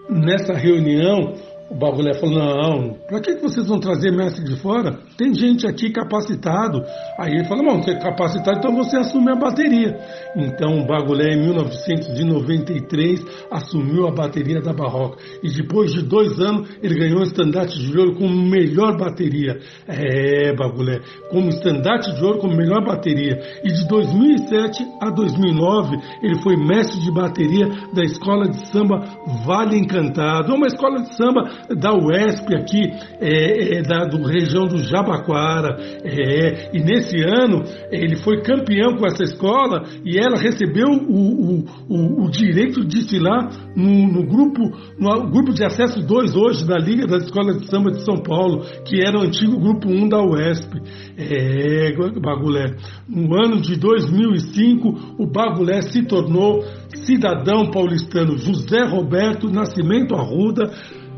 Nessa 0.09 0.55
reunião, 0.55 1.35
o 1.71 1.75
Bagulé 1.77 2.15
falou: 2.15 2.37
Não, 2.37 2.95
para 3.07 3.21
que 3.21 3.37
vocês 3.37 3.69
vão 3.69 3.79
trazer 3.79 4.11
mestre 4.11 4.45
de 4.45 4.57
fora? 4.61 4.99
Tem 5.17 5.33
gente 5.33 5.69
aqui 5.69 5.91
capacitado. 5.91 6.83
Aí 7.17 7.33
ele 7.33 7.45
falou: 7.45 7.65
Não, 7.65 7.81
você 7.81 7.93
é 7.93 7.99
capacitado, 7.99 8.59
então 8.59 8.75
você 8.75 8.97
assume 8.97 9.31
a 9.31 9.37
bateria. 9.37 9.97
Então 10.37 10.81
o 10.81 10.87
Bagulé, 10.87 11.35
em 11.35 11.41
1993, 11.45 13.25
assumiu 13.53 14.09
a 14.09 14.11
bateria 14.11 14.61
da 14.61 14.73
Barroca. 14.73 15.19
E 15.45 15.51
depois 15.51 15.93
de 15.93 16.03
dois 16.03 16.41
anos, 16.41 16.69
ele 16.83 16.99
ganhou 16.99 17.21
o 17.21 17.23
estandarte 17.23 17.79
de 17.79 17.97
ouro 17.97 18.17
como 18.17 18.35
melhor 18.35 18.99
bateria. 18.99 19.61
É, 19.87 20.53
Bagulé, 20.57 21.01
como 21.31 21.51
estandarte 21.51 22.13
de 22.13 22.25
ouro 22.25 22.41
como 22.41 22.57
melhor 22.57 22.85
bateria. 22.85 23.39
E 23.63 23.69
de 23.69 23.87
2007 23.87 24.85
a 25.01 25.11
2009, 25.11 25.97
ele 26.21 26.43
foi 26.43 26.57
mestre 26.57 26.99
de 27.01 27.13
bateria 27.13 27.69
da 27.95 28.03
escola 28.03 28.49
de 28.49 28.67
samba 28.73 29.05
Vale 29.47 29.79
Encantado. 29.79 30.51
É 30.51 30.55
uma 30.55 30.67
escola 30.67 31.03
de 31.03 31.15
samba 31.15 31.60
da 31.69 31.93
UESP 31.93 32.55
aqui, 32.55 32.83
é, 33.21 33.79
é, 33.79 33.83
da 33.83 34.05
do 34.05 34.23
região 34.23 34.67
do 34.67 34.79
Jabaquara. 34.79 35.77
É, 36.05 36.77
e 36.77 36.83
nesse 36.83 37.17
ano 37.23 37.65
ele 37.91 38.17
foi 38.17 38.43
campeão 38.43 38.97
com 38.97 39.07
essa 39.07 39.23
escola 39.23 39.85
e 40.05 40.19
ela 40.19 40.39
recebeu 40.39 40.89
o, 40.89 41.59
o, 41.59 41.65
o, 41.89 42.25
o 42.25 42.31
direito 42.31 42.81
de 42.85 43.01
desfilar 43.01 43.51
no, 43.77 44.13
no, 44.13 44.27
grupo, 44.27 44.61
no 44.99 45.31
grupo 45.31 45.53
de 45.53 45.65
acesso 45.65 46.01
2 46.01 46.37
hoje 46.37 46.67
da 46.67 46.77
Liga 46.77 47.07
das 47.07 47.25
Escolas 47.25 47.59
de 47.61 47.69
Samba 47.69 47.91
de 47.91 48.05
São 48.05 48.23
Paulo, 48.23 48.65
que 48.85 49.01
era 49.01 49.19
o 49.19 49.23
antigo 49.23 49.59
grupo 49.59 49.89
1 49.89 50.09
da 50.09 50.23
UESP. 50.23 50.81
É, 51.17 51.91
Bagulé. 52.21 52.77
No 53.09 53.35
ano 53.35 53.61
de 53.61 53.77
2005, 53.77 55.17
o 55.19 55.27
Bagulé 55.27 55.83
se 55.83 56.03
tornou 56.03 56.65
cidadão 57.05 57.71
paulistano 57.71 58.37
José 58.39 58.85
Roberto 58.85 59.51
Nascimento 59.51 60.15
Arruda 60.15 60.71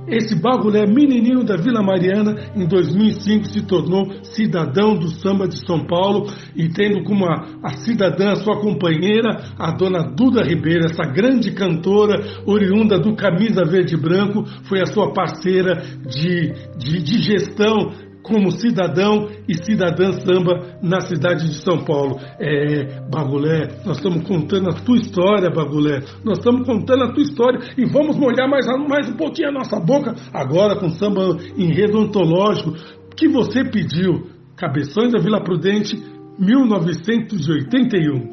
esse 0.07 0.35
bagulé 0.35 0.87
menininho 0.87 1.45
da 1.45 1.57
Vila 1.57 1.83
Mariana, 1.83 2.37
em 2.57 2.67
2005, 2.67 3.47
se 3.47 3.63
tornou 3.63 4.13
cidadão 4.23 4.97
do 4.97 5.09
samba 5.09 5.47
de 5.47 5.65
São 5.65 5.87
Paulo 5.87 6.27
e 6.57 6.69
tendo 6.69 7.05
como 7.05 7.25
a, 7.27 7.47
a 7.63 7.71
cidadã, 7.77 8.35
sua 8.37 8.61
companheira, 8.61 9.45
a 9.59 9.71
dona 9.73 10.03
Duda 10.03 10.43
Ribeiro, 10.43 10.87
essa 10.87 11.05
grande 11.05 11.53
cantora 11.53 12.21
oriunda 12.47 12.99
do 12.99 13.15
Camisa 13.15 13.65
Verde 13.65 13.97
Branco, 13.97 14.45
foi 14.65 14.81
a 14.81 14.87
sua 14.87 15.13
parceira 15.13 15.83
de, 16.07 16.53
de, 16.77 17.03
de 17.03 17.19
gestão 17.23 18.12
como 18.23 18.53
cidadão 18.53 19.29
e 19.49 19.55
cidadã 19.65 20.13
samba 20.13 20.79
na 20.83 21.01
cidade 21.01 21.49
de 21.49 21.63
São 21.63 21.85
Paulo. 21.85 22.21
É, 22.39 23.01
Bagulé, 23.11 23.81
nós 23.85 23.97
estamos 23.97 24.27
contando 24.27 24.71
a 24.71 24.75
tua 24.75 24.97
história, 24.97 25.51
Bagulé. 25.51 26.01
Nós 26.25 26.39
estamos 26.39 26.67
contando 26.67 27.05
a 27.05 27.13
tua 27.13 27.23
história 27.23 27.61
e 27.77 27.85
vamos 27.85 28.17
molhar 28.17 28.49
mais, 28.49 28.67
mais 28.89 29.09
um 29.09 29.17
pouquinho 29.17 29.49
a 29.49 29.53
nossa 29.53 29.81
boca 29.81 30.15
agora 30.33 30.77
com 30.77 30.89
samba 30.91 31.37
enredo 31.57 31.99
ontológico 31.99 32.75
que 33.17 33.29
você 33.29 33.65
pediu. 33.65 34.31
Cabeções 34.57 35.13
da 35.13 35.19
Vila 35.19 35.43
Prudente, 35.43 36.01
1981. 36.39 38.32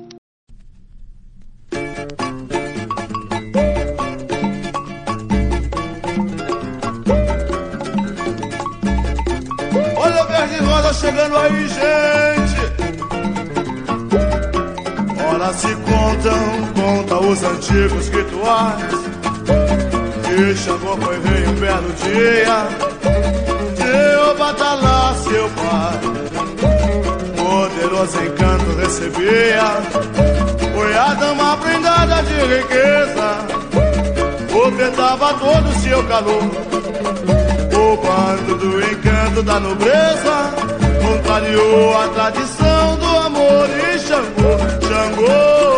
Chegando 11.19 11.37
aí, 11.37 11.67
gente. 11.67 12.61
Ora, 15.33 15.53
se 15.53 15.75
contam, 15.75 16.39
conta 16.75 17.19
os 17.19 17.43
antigos 17.43 18.07
rituais. 18.09 18.95
Que 20.23 20.55
Xangô 20.55 20.97
foi 20.97 21.19
rei 21.19 21.47
um 21.47 21.53
belo 21.55 21.91
dia. 22.03 22.67
Deu 23.77 24.37
batalaço 24.37 25.29
seu 25.29 25.49
pai. 25.49 25.99
Poderoso 27.35 28.23
encanto 28.23 28.75
recebia, 28.77 29.67
foi 30.73 30.97
a 30.97 31.13
dama 31.15 31.57
prendada 31.57 32.21
de 32.23 32.33
riqueza, 32.33 33.39
ofertava 34.53 35.33
todo 35.33 35.69
o 35.69 35.79
seu 35.81 36.03
calor. 36.05 36.43
O 37.73 37.97
bando 37.97 38.55
do 38.55 38.81
encanto 38.81 39.43
da 39.43 39.59
nobreza, 39.59 40.53
contrariou 41.09 41.97
a 41.97 42.07
tradição 42.09 42.95
do 42.97 43.17
amor 43.17 43.67
e 43.69 43.99
Xangô, 43.99 44.53
Xangô. 44.87 45.69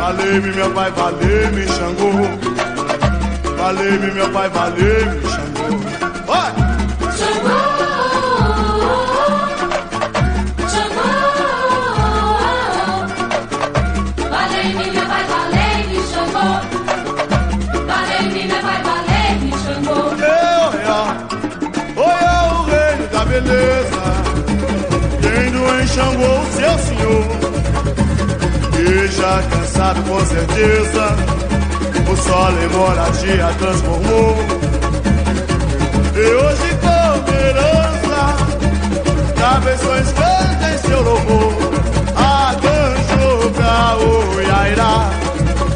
Valeu-me, 0.00 0.52
meu 0.52 0.70
pai, 0.70 0.90
valeu-me, 0.92 1.68
Xangô. 1.68 2.10
Valeu-me, 3.58 4.10
meu 4.12 4.30
pai, 4.30 4.48
valeu-me, 4.48 5.25
E 28.78 29.08
já 29.08 29.42
cansado 29.50 30.02
com 30.02 30.20
certeza 30.26 31.16
O 32.10 32.16
sol 32.16 32.52
em 32.62 32.68
moradia 32.76 33.48
transformou. 33.58 34.36
E 36.14 36.34
hoje 36.34 36.76
com 36.80 37.32
herança 37.32 38.36
Cabeções 39.38 40.12
cantem 40.12 40.78
seu 40.78 41.02
louvor. 41.02 41.52
Arcanjo, 42.16 43.50
Caô, 43.58 44.40
Yairá 44.40 45.10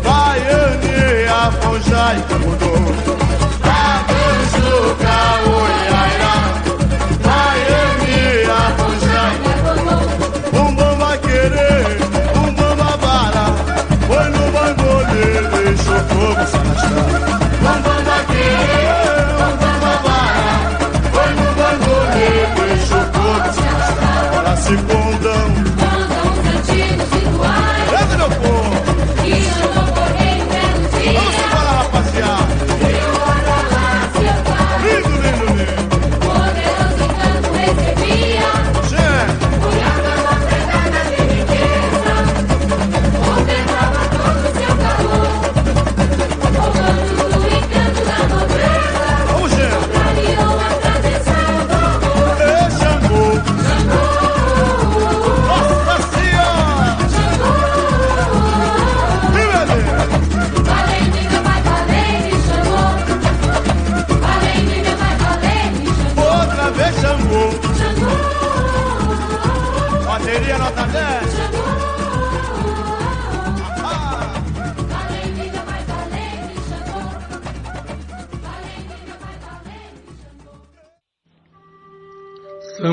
Baiane, 0.05 1.27
Afonjai, 1.47 2.25
Camudô 2.29 2.75
Arcanjo, 3.63 4.97
Caô, 5.03 5.57
deixou 16.35 16.60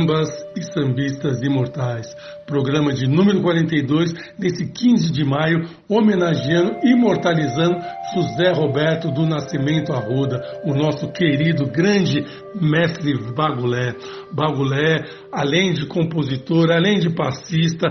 Sambas 0.08 0.30
e 0.56 0.62
Sambistas 0.64 1.42
Imortais, 1.42 2.16
programa 2.46 2.94
de 2.94 3.06
número 3.08 3.42
42, 3.42 4.14
nesse 4.40 4.72
15 4.72 5.12
de 5.12 5.26
maio, 5.26 5.68
homenageando, 5.90 6.78
imortalizando 6.86 7.76
José 8.14 8.54
Roberto 8.54 9.12
do 9.12 9.26
Nascimento 9.26 9.92
Arruda, 9.92 10.42
o 10.64 10.74
nosso 10.74 11.12
querido 11.12 11.66
grande 11.68 12.26
mestre 12.56 13.14
Bagulé. 13.36 13.96
Bagulé, 14.32 15.04
além 15.32 15.74
de 15.74 15.86
compositor, 15.88 16.72
além 16.72 17.00
de 17.00 17.10
passista, 17.14 17.88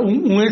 um, 0.00 0.36
um 0.36 0.40
é, 0.40 0.46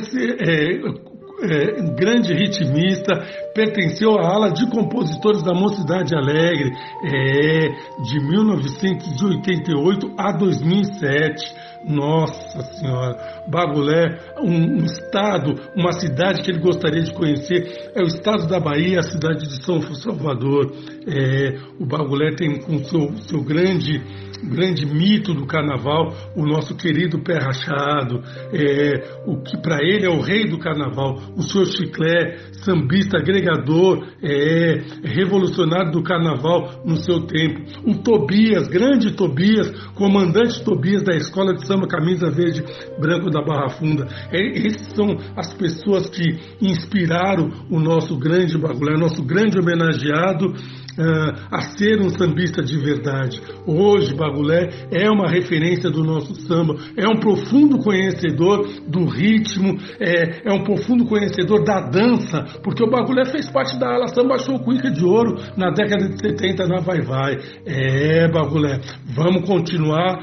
é, 1.43 1.83
grande 1.95 2.33
ritmista, 2.33 3.13
pertenceu 3.55 4.19
à 4.19 4.27
ala 4.35 4.51
de 4.51 4.69
compositores 4.71 5.43
da 5.43 5.53
Mocidade 5.53 6.15
Alegre, 6.15 6.73
é, 7.05 7.69
de 8.03 8.21
1988 8.21 10.15
a 10.17 10.33
2007. 10.33 11.66
Nossa 11.87 12.63
Senhora, 12.75 13.45
Bagulé, 13.49 14.19
um, 14.43 14.81
um, 14.81 14.85
estado, 14.85 15.55
uma 15.77 15.93
cidade 15.93 16.43
que 16.43 16.51
ele 16.51 16.59
gostaria 16.59 17.03
de 17.03 17.13
conhecer, 17.13 17.91
é 17.95 18.03
o 18.03 18.07
estado 18.07 18.49
da 18.49 18.59
Bahia, 18.59 18.99
a 18.99 19.03
cidade 19.03 19.47
de 19.47 19.65
São 19.65 19.81
Salvador. 19.95 20.73
É, 21.07 21.59
o 21.79 21.87
Bagulé 21.87 22.35
tem 22.35 22.61
com 22.61 22.79
seu, 22.85 23.17
seu 23.19 23.43
grande 23.43 24.03
grande 24.43 24.87
mito 24.87 25.35
do 25.35 25.47
carnaval, 25.47 26.13
o 26.35 26.45
nosso 26.45 26.77
querido 26.77 27.19
pé 27.21 27.39
rachado, 27.39 28.23
é, 28.53 29.21
o 29.27 29.41
que 29.43 29.57
para 29.61 29.83
ele 29.83 30.07
é 30.07 30.11
o 30.11 30.21
rei 30.21 30.47
do 30.47 30.59
carnaval, 30.59 31.19
o 31.37 31.43
senhor 31.43 31.67
Chiclé, 31.67 32.37
sambista 32.65 33.19
agregador, 33.19 34.07
é, 34.23 34.83
revolucionário 35.05 35.93
do 35.93 36.03
carnaval 36.03 36.83
no 36.85 36.97
seu 36.97 37.27
tempo, 37.27 37.63
o 37.85 37.95
Tobias, 38.03 38.69
grande 38.69 39.13
Tobias, 39.13 39.71
comandante 39.95 40.63
Tobias 40.65 41.03
da 41.03 41.15
Escola 41.15 41.55
de 41.55 41.67
Samba 41.77 41.87
Camisa 41.87 42.31
Verde 42.31 42.65
Branco 42.99 43.31
da 43.31 43.43
Barra 43.43 43.69
Funda. 43.69 44.09
É, 44.33 44.41
esses 44.59 44.95
são 44.95 45.17
as 45.37 45.53
pessoas 45.55 46.09
que 46.09 46.39
inspiraram 46.61 47.51
o 47.71 47.79
nosso 47.79 48.19
grande 48.19 48.57
bagulho, 48.57 48.99
nosso 48.99 49.23
grande 49.23 49.59
homenageado 49.59 50.47
uh, 50.47 51.47
a 51.51 51.61
ser 51.77 52.01
um 52.01 52.09
sambista 52.09 52.63
de 52.63 52.79
verdade. 52.79 53.41
Hoje, 53.67 54.15
Bagulé 54.15 54.71
é 54.91 55.11
uma 55.11 55.29
referência 55.29 55.91
do 55.91 56.03
nosso 56.03 56.35
samba, 56.47 56.77
é 56.97 57.07
um 57.07 57.21
profundo 57.21 57.79
conhecedor 57.79 58.67
do 58.89 59.05
ritmo, 59.05 59.77
é, 60.01 60.49
é 60.49 60.53
um 60.53 60.65
profundo 60.65 61.05
conhecedor 61.05 61.65
da 61.65 61.81
dança, 61.81 62.45
porque 62.63 62.83
o 62.83 62.91
Bagulé 62.91 63.27
fez 63.27 63.51
parte 63.51 63.79
da 63.79 63.95
ala 63.95 64.09
samba 64.09 64.39
show 64.39 64.59
cuica 64.61 64.91
de 64.91 65.05
ouro 65.05 65.37
na 65.57 65.71
década 65.71 66.09
de 66.09 66.19
70 66.21 66.67
na 66.67 66.81
Vai 66.81 67.03
Vai. 67.03 67.39
É, 67.67 68.29
Bagulé, 68.29 68.81
vamos 69.05 69.47
continuar 69.47 70.19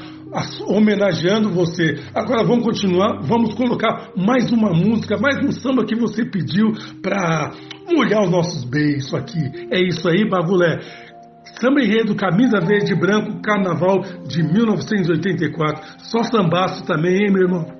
homenageando 0.66 1.50
você. 1.50 2.00
Agora 2.14 2.44
vamos 2.44 2.64
continuar, 2.64 3.20
vamos 3.22 3.54
colocar 3.54 4.10
mais 4.16 4.50
uma 4.50 4.70
música, 4.70 5.16
mais 5.18 5.38
um 5.44 5.52
samba 5.52 5.84
que 5.84 5.94
você 5.94 6.24
pediu 6.24 6.72
para 7.02 7.52
molhar 7.92 8.22
os 8.22 8.30
nossos 8.30 8.64
beijos 8.64 9.12
aqui. 9.14 9.40
É 9.70 9.80
isso 9.80 10.08
aí, 10.08 10.28
Bagulé. 10.28 10.80
Samba 11.60 11.80
Enredo, 11.80 12.16
Camisa 12.16 12.58
Verde 12.60 12.92
e 12.92 12.98
Branco, 12.98 13.40
Carnaval 13.40 14.00
de 14.26 14.42
1984. 14.42 15.98
Só 15.98 16.22
sambaço 16.24 16.84
também, 16.84 17.24
hein, 17.24 17.32
meu 17.32 17.42
irmão? 17.42 17.73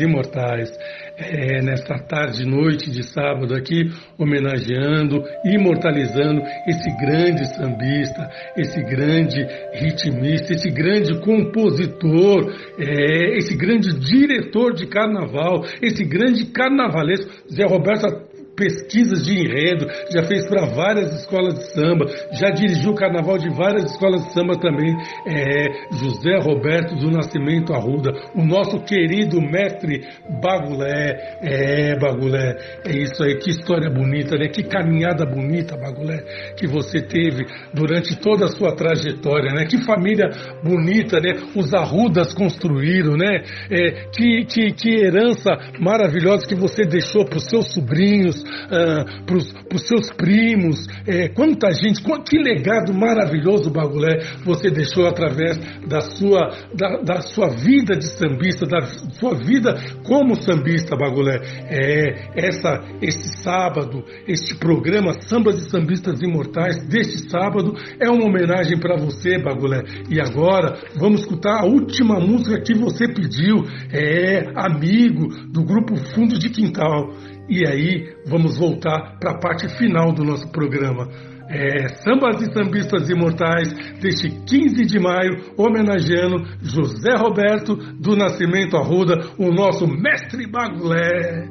Imortais. 0.00 0.70
É, 1.16 1.60
nesta 1.62 1.98
tarde 1.98 2.42
e 2.42 2.46
noite 2.46 2.90
de 2.90 3.02
sábado 3.02 3.54
aqui, 3.54 3.90
homenageando, 4.18 5.22
imortalizando 5.44 6.40
esse 6.66 6.90
grande 6.96 7.46
sambista, 7.54 8.28
esse 8.56 8.80
grande 8.82 9.46
ritmista, 9.74 10.54
esse 10.54 10.70
grande 10.70 11.20
compositor, 11.20 12.50
é, 12.78 13.36
esse 13.36 13.54
grande 13.56 13.92
diretor 13.98 14.72
de 14.74 14.86
carnaval, 14.86 15.64
esse 15.82 16.02
grande 16.04 16.46
carnavalesco, 16.46 17.30
Zé 17.52 17.64
Roberto 17.64 18.31
pesquisas 18.56 19.24
de 19.24 19.32
enredo, 19.38 19.86
já 20.12 20.22
fez 20.24 20.46
para 20.48 20.66
várias 20.66 21.12
escolas 21.20 21.54
de 21.54 21.72
samba, 21.72 22.06
já 22.32 22.50
dirigiu 22.50 22.92
o 22.92 22.94
carnaval 22.94 23.38
de 23.38 23.48
várias 23.50 23.90
escolas 23.90 24.24
de 24.24 24.32
samba 24.32 24.58
também. 24.58 24.94
É, 25.26 25.96
José 25.96 26.38
Roberto 26.38 26.94
do 26.96 27.10
Nascimento 27.10 27.72
Arruda, 27.72 28.12
o 28.34 28.44
nosso 28.44 28.80
querido 28.84 29.40
mestre 29.40 30.00
Bagulé. 30.40 31.38
É, 31.42 31.98
Bagulé, 31.98 32.56
é 32.86 32.98
isso 32.98 33.22
aí, 33.22 33.38
que 33.38 33.50
história 33.50 33.90
bonita, 33.90 34.36
né? 34.36 34.48
Que 34.48 34.62
caminhada 34.62 35.24
bonita, 35.24 35.76
Bagulé, 35.76 36.18
que 36.56 36.66
você 36.66 37.00
teve 37.00 37.44
durante 37.74 38.16
toda 38.16 38.44
a 38.46 38.48
sua 38.48 38.74
trajetória, 38.74 39.52
né? 39.52 39.66
Que 39.66 39.82
família 39.84 40.28
bonita, 40.62 41.20
né? 41.20 41.34
Os 41.56 41.72
Arrudas 41.74 42.34
construíram, 42.34 43.16
né? 43.16 43.42
É, 43.70 44.06
que, 44.12 44.44
que, 44.44 44.72
que 44.72 45.04
herança 45.04 45.50
maravilhosa 45.80 46.46
que 46.46 46.54
você 46.54 46.82
deixou 46.82 47.24
para 47.24 47.38
os 47.38 47.44
seus 47.44 47.72
sobrinhos, 47.72 48.41
ah, 48.44 49.04
para 49.26 49.36
os 49.36 49.86
seus 49.86 50.10
primos, 50.12 50.86
é, 51.06 51.28
quanta 51.28 51.72
gente, 51.72 52.02
que 52.28 52.38
legado 52.38 52.92
maravilhoso, 52.94 53.70
Bagulé, 53.70 54.20
você 54.44 54.70
deixou 54.70 55.06
através 55.06 55.58
da 55.86 56.00
sua, 56.00 56.50
da, 56.74 56.98
da, 57.02 57.20
sua 57.22 57.48
vida 57.48 57.96
de 57.96 58.06
sambista, 58.06 58.66
da 58.66 58.82
sua 59.18 59.34
vida 59.34 59.74
como 60.04 60.36
sambista, 60.36 60.96
Bagulé. 60.96 61.40
É, 61.68 62.30
essa, 62.34 62.80
esse 63.00 63.42
sábado, 63.42 64.04
este 64.26 64.54
programa 64.56 65.20
Sambas 65.22 65.56
e 65.62 65.70
Sambistas 65.70 66.20
Imortais, 66.20 66.86
deste 66.88 67.30
sábado, 67.30 67.74
é 68.00 68.08
uma 68.08 68.26
homenagem 68.26 68.78
para 68.78 68.96
você, 68.96 69.38
Bagulé. 69.38 69.82
E 70.10 70.20
agora, 70.20 70.78
vamos 70.96 71.20
escutar 71.20 71.60
a 71.60 71.66
última 71.66 72.18
música 72.18 72.60
que 72.60 72.74
você 72.74 73.06
pediu, 73.06 73.64
é 73.92 74.52
Amigo, 74.54 75.28
do 75.48 75.64
grupo 75.64 75.96
Fundo 75.96 76.38
de 76.38 76.50
Quintal. 76.50 77.12
E 77.48 77.66
aí 77.66 78.14
vamos 78.26 78.56
voltar 78.56 79.18
para 79.18 79.32
a 79.32 79.38
parte 79.38 79.68
final 79.76 80.12
do 80.12 80.24
nosso 80.24 80.48
programa. 80.50 81.08
É, 81.48 81.88
Sambas 82.02 82.40
e 82.40 82.52
Sambistas 82.52 83.10
Imortais, 83.10 83.72
deste 84.00 84.30
15 84.30 84.86
de 84.86 84.98
maio, 84.98 85.52
homenageando 85.56 86.46
José 86.62 87.14
Roberto 87.14 87.76
do 87.76 88.16
Nascimento 88.16 88.76
Arruda, 88.76 89.14
o 89.36 89.52
nosso 89.52 89.86
mestre 89.86 90.46
bagulé. 90.46 91.50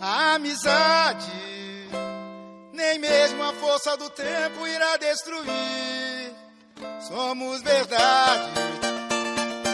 A 0.00 0.34
amizade, 0.36 1.32
nem 2.72 3.00
mesmo 3.00 3.42
a 3.42 3.52
força 3.54 3.96
do 3.96 4.08
tempo 4.10 4.66
irá 4.66 4.96
destruir. 4.98 6.32
Somos 7.00 7.60
verdade, 7.62 8.52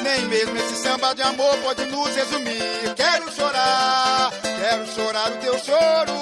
nem 0.04 0.26
mesmo 0.26 0.54
esse 0.58 0.76
samba 0.82 1.14
de 1.14 1.22
amor 1.22 1.56
pode 1.62 1.86
nos 1.86 2.14
resumir. 2.14 2.94
Quero 2.94 3.32
chorar, 3.32 4.30
quero 4.60 4.86
chorar 4.94 5.32
o 5.32 5.36
teu 5.38 5.58
choro, 5.58 6.14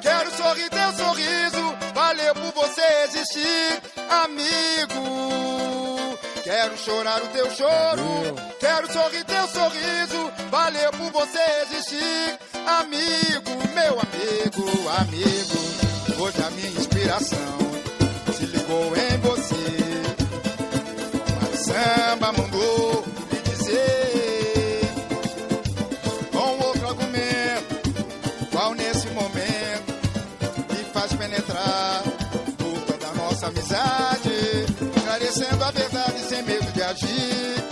quero 0.00 0.30
sorrir 0.34 0.70
teu 0.70 0.92
sorriso, 0.94 1.74
valeu 1.94 2.34
por 2.34 2.52
você 2.52 2.82
existir, 3.04 3.82
amigo. 4.24 6.18
Quero 6.42 6.78
chorar 6.78 7.22
o 7.22 7.26
teu 7.28 7.50
choro, 7.50 8.34
quero 8.58 8.90
sorrir 8.90 9.24
teu 9.24 9.46
sorriso, 9.48 10.32
valeu 10.50 10.90
por 10.92 11.10
você 11.12 11.44
existir, 11.62 12.38
amigo, 12.80 13.50
meu 13.74 14.00
amigo, 14.00 14.88
amigo. 15.00 16.22
Hoje 16.22 16.42
a 16.42 16.50
minha 16.52 16.70
inspiração 16.70 17.58
se 18.34 18.46
ligou 18.46 18.96
em 18.96 19.15
medo 36.96 37.04
de 37.04 37.04
agir. 37.04 37.64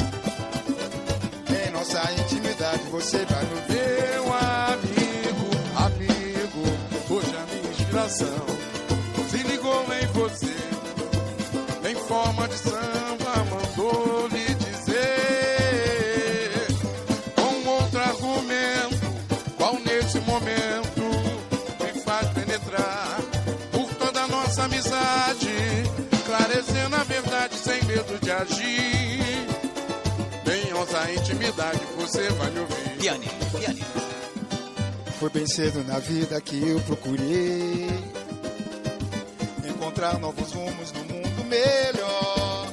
Em 1.66 1.70
nossa 1.70 2.12
intimidade 2.12 2.82
você 2.90 3.24
vai 3.24 3.44
ver, 3.68 4.14
Meu 4.14 4.32
amigo, 4.34 5.50
amigo, 5.76 6.62
hoje 7.10 7.36
a 7.36 7.46
minha 7.46 7.70
inspiração 7.70 8.46
se 9.30 9.38
ligou 9.38 9.84
em 10.00 10.06
você. 10.08 10.54
Em 11.88 11.94
forma 11.94 12.48
de 12.48 12.54
samba, 12.54 13.44
mandou 13.50 14.28
lhe 14.28 14.54
dizer. 14.54 15.06
Com 17.36 17.68
outro 17.68 18.00
argumento, 18.00 19.06
qual 19.56 19.74
nesse 19.80 20.18
momento 20.20 21.02
me 21.80 22.00
faz 22.02 22.28
penetrar 22.30 23.20
por 23.70 23.86
toda 23.94 24.22
a 24.22 24.28
nossa 24.28 24.64
amizade, 24.64 25.50
esclarecendo 26.12 26.96
a 26.96 27.04
verdade 27.04 27.54
sem 27.56 27.84
medo 27.84 28.18
de 28.18 28.30
agir. 28.30 29.13
Em 30.94 30.96
nossa 30.96 31.12
intimidade, 31.12 31.80
você 31.96 32.28
vai 32.30 32.50
me 32.52 32.60
ouvir. 32.60 32.96
Piane, 33.00 33.28
piane. 33.58 33.84
Foi 35.18 35.28
bem 35.28 35.44
cedo 35.44 35.82
na 35.82 35.98
vida 35.98 36.40
que 36.40 36.68
eu 36.68 36.78
procurei 36.82 37.88
encontrar 39.68 40.20
novos 40.20 40.52
rumos 40.52 40.92
no 40.92 41.00
mundo 41.00 41.44
melhor. 41.46 42.72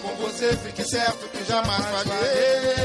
Com 0.00 0.14
você 0.22 0.56
fique 0.58 0.84
certo 0.84 1.28
que 1.30 1.44
jamais 1.44 1.84
falhei. 1.86 2.76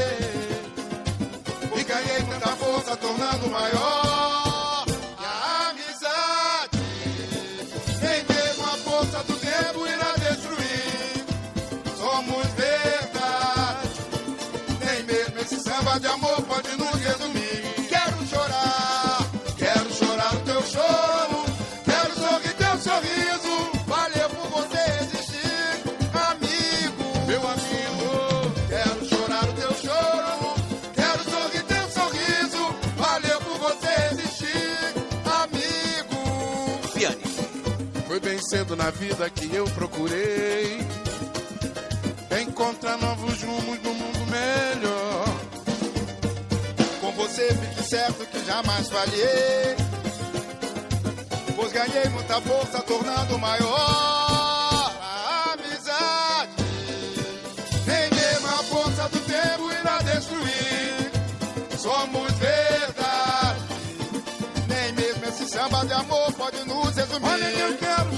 E 1.76 1.84
ganhei 1.84 2.22
tanta 2.28 2.56
força, 2.56 2.96
tornando 2.96 3.48
maior 3.50 4.11
samba 15.92 16.00
de 16.00 16.06
amor 16.06 16.42
pode 16.42 16.76
nos 16.76 17.00
resumir. 17.00 17.62
Quero 17.88 18.26
chorar, 18.26 19.18
quero 19.56 19.92
chorar 19.92 20.34
o 20.34 20.40
teu 20.40 20.62
choro. 20.62 21.44
Quero 21.84 22.14
sorrir 22.14 22.54
teu 22.54 22.80
sorriso. 22.80 23.70
Valeu 23.86 24.30
por 24.30 24.48
você 24.48 24.78
existir, 25.02 25.82
amigo. 26.30 27.26
Meu 27.26 27.40
amigo, 27.40 28.52
quero 28.68 29.08
chorar 29.08 29.44
o 29.44 29.52
teu 29.52 29.74
choro. 29.74 30.54
Quero 30.94 31.24
sorrir 31.24 31.62
teu 31.64 31.90
sorriso. 31.90 32.74
Valeu 32.96 33.40
por 33.40 33.58
você 33.58 34.14
existir, 34.14 34.94
amigo. 35.42 36.92
Piane. 36.94 37.22
Foi 38.06 38.20
bem 38.20 38.38
cedo 38.42 38.76
na 38.76 38.90
vida 38.90 39.28
que 39.30 39.54
eu 39.54 39.64
procurei 39.64 40.82
encontrar 42.40 42.98
novos 42.98 43.42
rumos 43.42 43.71
jamais 48.52 48.88
falhei. 48.88 49.76
Pois 51.56 51.72
ganhei 51.72 52.08
muita 52.10 52.40
força, 52.42 52.82
tornando 52.82 53.38
maior 53.38 54.92
a 55.00 55.54
amizade. 55.54 56.52
Nem 57.86 58.10
mesmo 58.10 58.48
a 58.48 58.62
força 58.64 59.08
do 59.08 59.20
tempo 59.20 59.72
irá 59.72 59.98
destruir. 60.02 61.10
Somos 61.78 62.32
verdade. 62.32 63.60
Nem 64.68 64.92
mesmo 64.92 65.24
esse 65.24 65.48
samba 65.48 65.86
de 65.86 65.92
amor 65.94 66.32
pode 66.34 66.62
nos 66.64 66.94
resumir. 66.94 67.28
Olha 67.30 67.52
que 67.52 67.60
eu 67.60 67.78
quero 67.78 68.11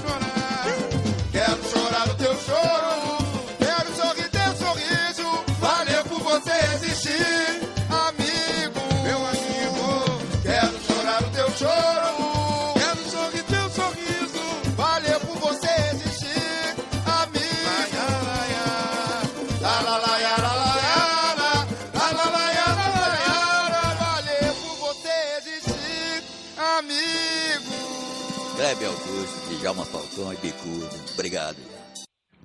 Kleber 28.85 28.89
Augusto, 28.89 29.59
Djalma 29.61 29.85
Falcão 29.85 30.32
e 30.32 30.37
Bicudo. 30.37 30.89
Obrigado. 31.14 31.57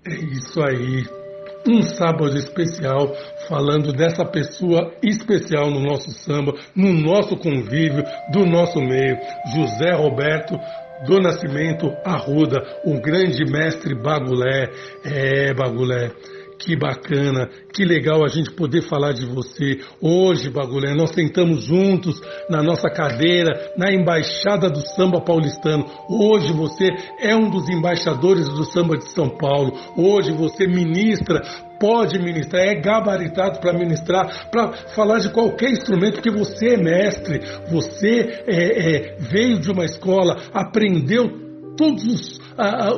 É 0.07 0.15
isso 0.15 0.61
aí. 0.61 1.03
Um 1.67 1.81
sábado 1.81 2.37
especial 2.37 3.13
falando 3.49 3.91
dessa 3.91 4.23
pessoa 4.23 4.93
especial 5.03 5.69
no 5.69 5.81
nosso 5.81 6.09
samba, 6.11 6.53
no 6.73 6.93
nosso 6.93 7.35
convívio, 7.35 8.03
do 8.31 8.45
nosso 8.45 8.79
meio, 8.79 9.17
José 9.53 9.91
Roberto 9.93 10.57
do 11.05 11.19
Nascimento 11.19 11.87
Arruda, 12.05 12.59
o 12.85 12.99
grande 12.99 13.43
mestre 13.45 13.95
Bagulé. 13.95 14.69
É, 15.05 15.53
Bagulé. 15.53 16.11
Que 16.59 16.75
bacana, 16.75 17.49
que 17.73 17.85
legal 17.85 18.21
a 18.21 18.27
gente 18.27 18.51
poder 18.51 18.81
falar 18.81 19.13
de 19.13 19.25
você. 19.25 19.79
Hoje, 20.01 20.49
Bagulé, 20.49 20.93
nós 20.93 21.11
sentamos 21.11 21.63
juntos 21.63 22.21
na 22.49 22.61
nossa 22.61 22.89
cadeira, 22.89 23.71
na 23.77 23.89
Embaixada 23.93 24.69
do 24.69 24.85
Samba 24.85 25.21
Paulistano. 25.21 25.85
Hoje 26.09 26.51
você 26.51 26.89
é 27.21 27.33
um 27.33 27.49
dos 27.49 27.69
embaixadores 27.69 28.49
do 28.49 28.65
samba 28.65 28.97
de 28.97 29.09
São 29.13 29.29
Paulo. 29.29 29.71
Hoje 29.95 30.33
você 30.33 30.67
ministra, 30.67 31.41
pode 31.79 32.19
ministrar, 32.19 32.61
é 32.63 32.75
gabaritado 32.75 33.61
para 33.61 33.71
ministrar, 33.71 34.51
para 34.51 34.73
falar 34.93 35.19
de 35.19 35.29
qualquer 35.29 35.71
instrumento, 35.71 36.15
porque 36.15 36.29
você 36.29 36.73
é 36.73 36.77
mestre, 36.77 37.39
você 37.71 38.43
é, 38.45 38.95
é, 38.95 39.17
veio 39.17 39.59
de 39.59 39.71
uma 39.71 39.85
escola, 39.85 40.35
aprendeu 40.53 41.47
todos 41.77 42.03
os, 42.03 42.39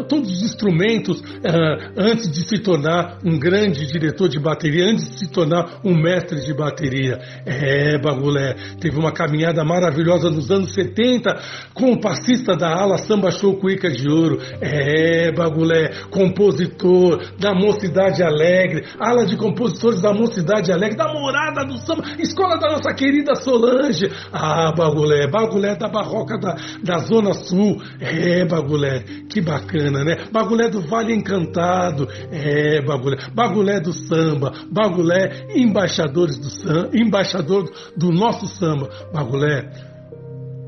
todos 0.08 0.32
os 0.32 0.44
instrumentos 0.44 1.22
ah, 1.46 1.92
antes 1.98 2.32
de 2.32 2.48
se 2.48 2.60
tornar 2.60 3.20
um 3.24 3.38
grande 3.38 3.86
diretor 3.86 4.28
de 4.28 4.40
bateria, 4.40 4.86
antes 4.86 5.10
de 5.12 5.20
se 5.20 5.32
tornar 5.32 5.80
um 5.84 5.94
mestre 5.94 6.42
de 6.42 6.54
bateria. 6.54 7.20
É, 7.46 7.98
Bagulé, 8.00 8.56
teve 8.80 8.98
uma 8.98 9.12
caminhada 9.12 9.64
maravilhosa 9.64 10.30
nos 10.30 10.50
anos 10.50 10.74
70 10.74 11.40
com 11.74 11.92
o 11.94 12.02
passista 12.02 12.56
da 12.56 12.70
ala 12.70 12.98
Samba 12.98 13.32
Show 13.32 13.58
Cuica 13.58 13.90
de 13.90 14.10
Ouro. 14.10 14.40
É, 14.60 15.32
Bagulé, 15.32 15.90
compositor 16.10 17.22
da 17.38 17.54
Mocidade 17.54 18.24
Alegre, 18.24 18.86
ala 19.00 19.26
de 19.26 19.38
compositores 19.38 20.02
da 20.02 20.14
Mocidade 20.14 20.72
Alegre, 20.72 20.98
da 20.98 21.14
Morada 21.14 21.66
do 21.66 21.78
Samba, 21.78 22.04
escola 22.20 22.58
da 22.58 22.72
nossa 22.72 22.94
querida 22.94 23.36
Solange. 23.36 24.12
Ah, 24.32 24.74
Bagulé, 24.76 25.28
Bagulé 25.28 25.76
da 25.76 25.88
Barroca 25.88 26.38
da, 26.38 26.56
da 26.84 27.00
Zona 27.00 27.34
Sul. 27.34 27.82
É, 28.00 28.46
Bagulé, 28.46 29.04
que 29.30 29.42
bacana, 29.52 30.04
né? 30.04 30.26
Bagulé 30.32 30.70
do 30.70 30.82
Vale 30.82 31.14
Encantado. 31.14 32.08
É, 32.32 32.82
Bagulé. 32.82 33.18
Bagulé 33.34 33.80
do 33.80 33.92
samba. 33.92 34.54
Bagulé, 34.72 35.48
embaixadores 35.56 36.38
do 36.38 36.50
samba, 36.50 36.90
embaixador 36.94 37.70
do 37.98 38.12
nosso 38.12 38.48
samba. 38.48 38.90
Bagulé, 39.14 39.70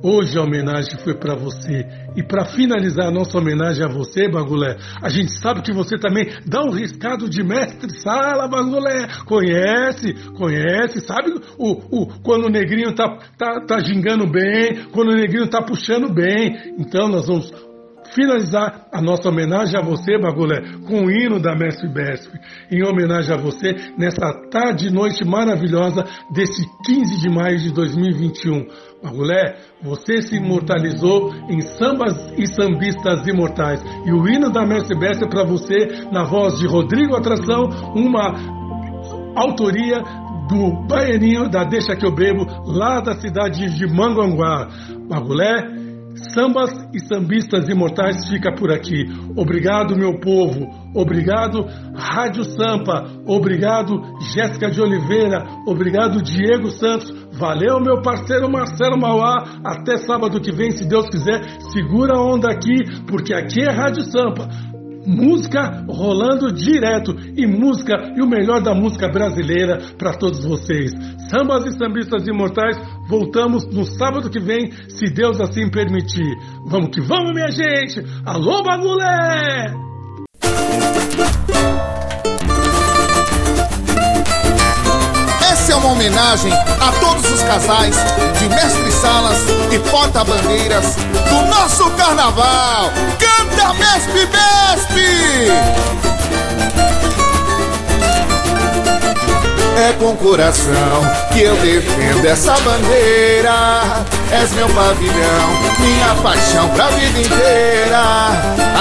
Hoje 0.06 0.38
a 0.38 0.42
homenagem 0.42 1.00
foi 1.00 1.14
para 1.14 1.34
você. 1.34 1.88
E 2.14 2.22
para 2.22 2.44
finalizar 2.44 3.08
a 3.08 3.12
nossa 3.12 3.38
homenagem 3.38 3.86
a 3.86 3.88
você, 3.88 4.28
Bagulé, 4.28 4.76
a 5.02 5.08
gente 5.08 5.32
sabe 5.32 5.62
que 5.62 5.72
você 5.72 5.98
também 5.98 6.28
dá 6.46 6.62
um 6.62 6.72
riscado 6.72 7.30
de 7.30 7.42
mestre 7.42 7.90
sala, 8.02 8.46
Bagulé. 8.50 9.08
Conhece, 9.26 10.14
conhece, 10.36 11.00
sabe 11.00 11.32
o, 11.58 12.02
o, 12.02 12.08
quando 12.22 12.48
o 12.48 12.50
negrinho 12.50 12.94
tá, 12.94 13.18
tá, 13.38 13.62
tá 13.66 13.80
gingando 13.80 14.30
bem, 14.30 14.90
quando 14.92 15.12
o 15.12 15.16
negrinho 15.16 15.48
tá 15.48 15.62
puxando 15.62 16.14
bem. 16.14 16.76
Então 16.78 17.08
nós 17.08 17.26
vamos 17.26 17.50
finalizar 18.14 18.88
a 18.92 19.02
nossa 19.02 19.30
homenagem 19.30 19.80
a 19.80 19.84
você, 19.84 20.18
Bagulé, 20.18 20.62
com 20.88 21.06
o 21.06 21.12
hino 21.12 21.40
da 21.40 21.56
Mestre 21.56 21.88
Besp. 21.88 22.32
Em 22.72 22.84
homenagem 22.86 23.34
a 23.34 23.38
você, 23.38 23.76
nessa 23.98 24.32
tarde 24.50 24.88
e 24.88 24.92
noite 24.92 25.26
maravilhosa 25.26 26.06
desse 26.32 26.66
15 26.86 27.22
de 27.22 27.30
maio 27.30 27.58
de 27.60 27.72
2021. 27.72 28.68
Bagulé, 29.04 29.58
você 29.82 30.22
se 30.22 30.38
imortalizou 30.38 31.34
em 31.50 31.62
sambas 31.62 32.16
e 32.38 32.48
sambistas 32.48 33.28
imortais. 33.28 33.84
E 34.06 34.14
o 34.14 34.28
hino 34.28 34.52
da 34.52 34.66
Mestre 34.66 34.98
Besp 34.98 35.24
é 35.24 35.28
para 35.28 35.44
você, 35.44 36.08
na 36.12 36.24
voz 36.24 36.58
de 36.60 36.68
Rodrigo 36.68 37.16
Atração, 37.16 37.64
uma 37.96 38.34
autoria 39.36 40.02
do 40.48 40.86
Baianinho 40.88 41.50
da 41.50 41.64
Deixa 41.64 41.96
Que 41.96 42.06
Eu 42.06 42.14
Bebo, 42.14 42.46
lá 42.66 43.00
da 43.00 43.16
cidade 43.16 43.70
de 43.74 43.88
Manguanguá. 43.88 44.68
Bagulé, 45.10 45.84
Sambas 46.16 46.72
e 46.94 47.00
sambistas 47.00 47.68
imortais 47.70 48.28
fica 48.28 48.54
por 48.54 48.72
aqui. 48.72 49.06
Obrigado, 49.36 49.96
meu 49.96 50.20
povo. 50.20 50.68
Obrigado, 50.96 51.66
Rádio 51.96 52.44
Sampa. 52.44 53.08
Obrigado, 53.26 54.00
Jéssica 54.34 54.70
de 54.70 54.82
Oliveira. 54.82 55.44
Obrigado, 55.68 56.22
Diego 56.22 56.70
Santos. 56.70 57.12
Valeu, 57.32 57.80
meu 57.80 58.02
parceiro 58.02 58.50
Marcelo 58.50 59.00
Mauá. 59.00 59.60
Até 59.64 59.98
sábado 59.98 60.40
que 60.40 60.52
vem, 60.52 60.72
se 60.72 60.86
Deus 60.88 61.10
quiser. 61.10 61.42
Segura 61.72 62.16
a 62.16 62.22
onda 62.22 62.50
aqui, 62.50 62.76
porque 63.08 63.34
aqui 63.34 63.62
é 63.62 63.72
Rádio 63.72 64.04
Sampa 64.06 64.73
música 65.06 65.86
rolando 65.88 66.52
direto 66.52 67.16
e 67.36 67.46
música 67.46 68.14
e 68.16 68.22
o 68.22 68.28
melhor 68.28 68.62
da 68.62 68.74
música 68.74 69.08
brasileira 69.08 69.82
para 69.98 70.14
todos 70.14 70.44
vocês. 70.44 70.92
Sambas 71.30 71.66
e 71.66 71.78
sambistas 71.78 72.28
imortais, 72.28 72.78
voltamos 73.08 73.66
no 73.66 73.86
sábado 73.86 74.30
que 74.30 74.40
vem, 74.40 74.72
se 74.90 75.14
Deus 75.14 75.40
assim 75.40 75.70
permitir. 75.70 76.36
Vamos 76.68 76.90
que 76.90 77.02
vamos, 77.02 77.34
minha 77.34 77.52
gente! 77.52 78.04
Alô, 78.26 78.64
bagulé! 78.64 79.74
Homenagem 86.04 86.52
a 86.52 86.92
todos 87.00 87.32
os 87.32 87.42
casais 87.44 87.96
de 88.38 88.50
Mestre 88.50 88.92
Salas 88.92 89.38
e 89.72 89.80
porta-bandeiras 89.90 90.96
do 91.30 91.48
nosso 91.48 91.90
carnaval. 91.92 92.92
Canta 93.18 93.74
Mespe 93.76 94.28
Mespe! 94.28 95.48
É 99.78 99.94
com 99.94 100.14
coração 100.18 100.74
que 101.32 101.42
eu 101.42 101.56
defendo 101.56 102.26
essa 102.26 102.54
bandeira. 102.60 104.23
És 104.42 104.52
meu 104.54 104.68
pavilhão, 104.70 105.50
minha 105.80 106.16
paixão 106.24 106.68
pra 106.70 106.88
vida 106.88 107.20
inteira. 107.20 108.02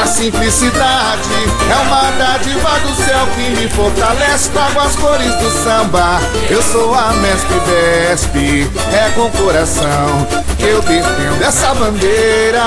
A 0.03 0.07
simplicidade 0.07 1.29
é 1.71 1.77
uma 1.87 2.11
dádiva 2.19 2.71
do 2.81 2.95
céu 3.05 3.27
que 3.37 3.51
me 3.51 3.69
fortalece. 3.69 4.49
Trago 4.51 4.81
as 4.81 4.97
cores 4.97 5.35
do 5.37 5.51
samba. 5.63 6.19
Eu 6.49 6.63
sou 6.63 6.95
a 6.95 7.13
Mestre 7.13 7.61
Vespe. 7.67 8.71
É 8.93 9.11
com 9.15 9.31
coração 9.31 10.27
que 10.59 10.65
eu 10.65 10.81
defendo 10.81 11.43
essa 11.45 11.75
bandeira. 11.75 12.63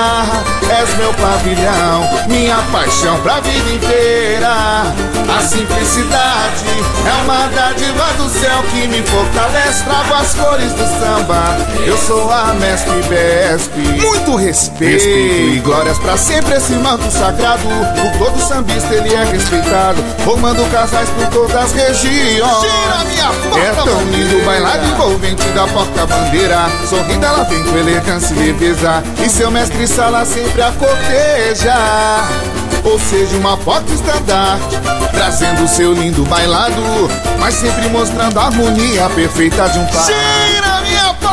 És 0.70 0.96
meu 0.96 1.12
pavilhão, 1.14 2.08
minha 2.28 2.56
paixão 2.72 3.18
pra 3.20 3.40
vida 3.40 3.70
inteira. 3.70 4.84
A 5.36 5.42
simplicidade 5.42 6.64
é 7.06 7.22
uma 7.24 7.48
dádiva 7.48 8.04
do 8.16 8.30
céu 8.30 8.62
que 8.70 8.86
me 8.86 9.02
fortalece. 9.02 9.82
Trago 9.84 10.14
as 10.14 10.34
cores 10.34 10.72
do 10.72 10.86
samba. 11.00 11.56
Eu 11.84 11.98
sou 11.98 12.30
a 12.32 12.54
Mestre 12.54 12.75
Besp. 13.08 13.76
Muito 13.76 14.36
respeito. 14.36 14.92
Respeito 14.92 15.56
e 15.56 15.60
glórias 15.60 15.98
pra 15.98 16.16
sempre 16.16 16.54
esse 16.54 16.72
manto 16.72 17.10
sagrado. 17.10 17.62
Por 17.62 18.18
todo 18.18 18.40
sambista 18.40 18.94
ele 18.94 19.14
é 19.14 19.24
respeitado. 19.24 20.02
Formando 20.24 20.68
casais 20.70 21.08
por 21.10 21.26
todas 21.28 21.56
as 21.56 21.72
regiões. 21.72 22.02
Gira 22.02 23.04
minha 23.08 23.62
É 23.62 23.72
tão 23.72 24.02
lindo 24.10 24.38
o 24.38 24.44
bailado 24.44 24.86
envolvente 24.86 25.48
da 25.50 25.66
porta-bandeira. 25.68 26.66
Sorrindo 26.88 27.24
ela 27.24 27.44
vem 27.44 27.62
com 27.64 27.76
elegância 27.76 28.34
e 28.34 28.38
leveza. 28.38 29.02
E 29.24 29.28
seu 29.28 29.50
mestre 29.50 29.86
sala 29.86 30.24
sempre 30.24 30.62
a 30.62 30.72
corteja. 30.72 31.74
Ou 32.84 33.00
seja, 33.00 33.36
uma 33.36 33.56
porta-estandarte 33.56 34.78
Trazendo 35.10 35.66
seu 35.66 35.92
lindo 35.92 36.22
bailado 36.24 36.80
Mas 37.36 37.54
sempre 37.54 37.88
mostrando 37.88 38.38
a 38.38 38.44
harmonia 38.44 39.10
perfeita 39.10 39.68
de 39.68 39.78
um 39.80 39.86
Gira 39.88 40.75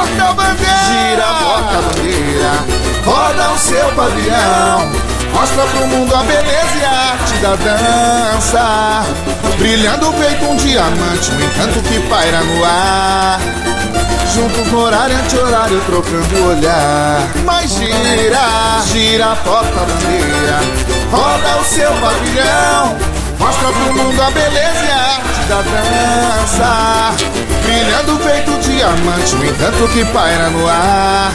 minha 0.05 0.25
porta-bandeira 0.25 0.83
Gira 0.87 1.23
a 1.23 1.43
porta-bandeira 1.43 2.83
Roda 3.05 3.51
o 3.51 3.57
seu 3.57 3.91
pavilhão. 3.91 4.91
Mostra 5.33 5.63
pro 5.65 5.87
mundo 5.87 6.15
a 6.15 6.23
beleza 6.23 6.77
e 6.79 6.85
a 6.85 7.11
arte 7.11 7.33
da 7.41 7.55
dança. 7.55 9.03
Brilhando 9.57 10.13
feito 10.13 10.45
um 10.45 10.55
diamante 10.55 11.31
Um 11.31 11.41
encanto 11.41 11.81
que 11.81 11.99
paira 12.07 12.39
no 12.41 12.63
ar. 12.63 13.39
Juntos 14.33 14.71
no 14.71 14.79
horário 14.79 15.17
anti-horário 15.17 15.81
trocando 15.85 16.49
olhar. 16.49 17.29
Mas 17.43 17.71
gira, 17.71 18.81
gira 18.91 19.31
a 19.33 19.35
porta-bandeira 19.35 20.59
Roda 21.11 21.57
o 21.59 21.65
seu 21.65 21.91
pavilhão 21.95 23.22
Mostra 23.43 23.67
pro 23.73 23.93
mundo 23.93 24.21
a 24.21 24.31
beleza 24.31 24.85
e 24.85 24.91
a 24.91 25.01
arte 25.15 25.41
da 25.49 25.61
dança. 25.61 27.13
Brilhando 27.63 28.17
feito 28.19 28.57
diamante 28.59 29.35
O 29.35 29.45
encanto 29.45 29.87
que 29.89 30.05
paira 30.05 30.49
no 30.49 30.67
ar 30.67 31.31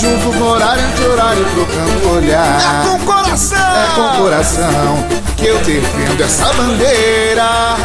Juntos 0.00 0.34
no 0.36 0.50
horário 0.50 0.84
anti-horário 0.84 1.46
trocando 1.54 2.06
o 2.06 2.16
olhar 2.16 2.58
É 2.60 2.88
com 2.88 2.98
coração 3.04 3.58
É 3.58 3.94
com 3.94 4.22
coração 4.22 5.06
que 5.36 5.46
eu 5.46 5.58
defendo 5.58 6.22
essa 6.22 6.52
bandeira 6.52 7.76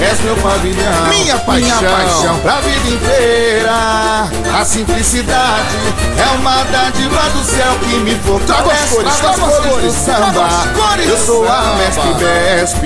És 0.00 0.20
meu 0.20 0.36
pavilhão, 0.36 1.08
minha 1.08 1.36
paixão, 1.38 1.80
minha 1.80 1.90
paixão 1.90 2.38
pra 2.38 2.60
vida 2.60 2.88
inteira. 2.88 4.28
A 4.56 4.64
simplicidade 4.64 5.76
é 6.16 6.36
uma 6.36 6.62
dádiva 6.62 7.20
do 7.30 7.42
céu 7.42 7.76
que 7.80 7.96
me 7.96 8.14
fortalece. 8.14 8.46
Trago 8.46 8.70
as 8.70 8.90
cores, 8.90 9.16
trago 9.16 9.46
as 9.46 9.66
cores 9.66 9.84
do 9.86 9.92
samba. 9.92 10.48
Cores 10.76 11.08
eu 11.08 11.18
sou 11.18 11.48
a 11.48 11.74
mestre 11.78 12.14
Besp, 12.14 12.84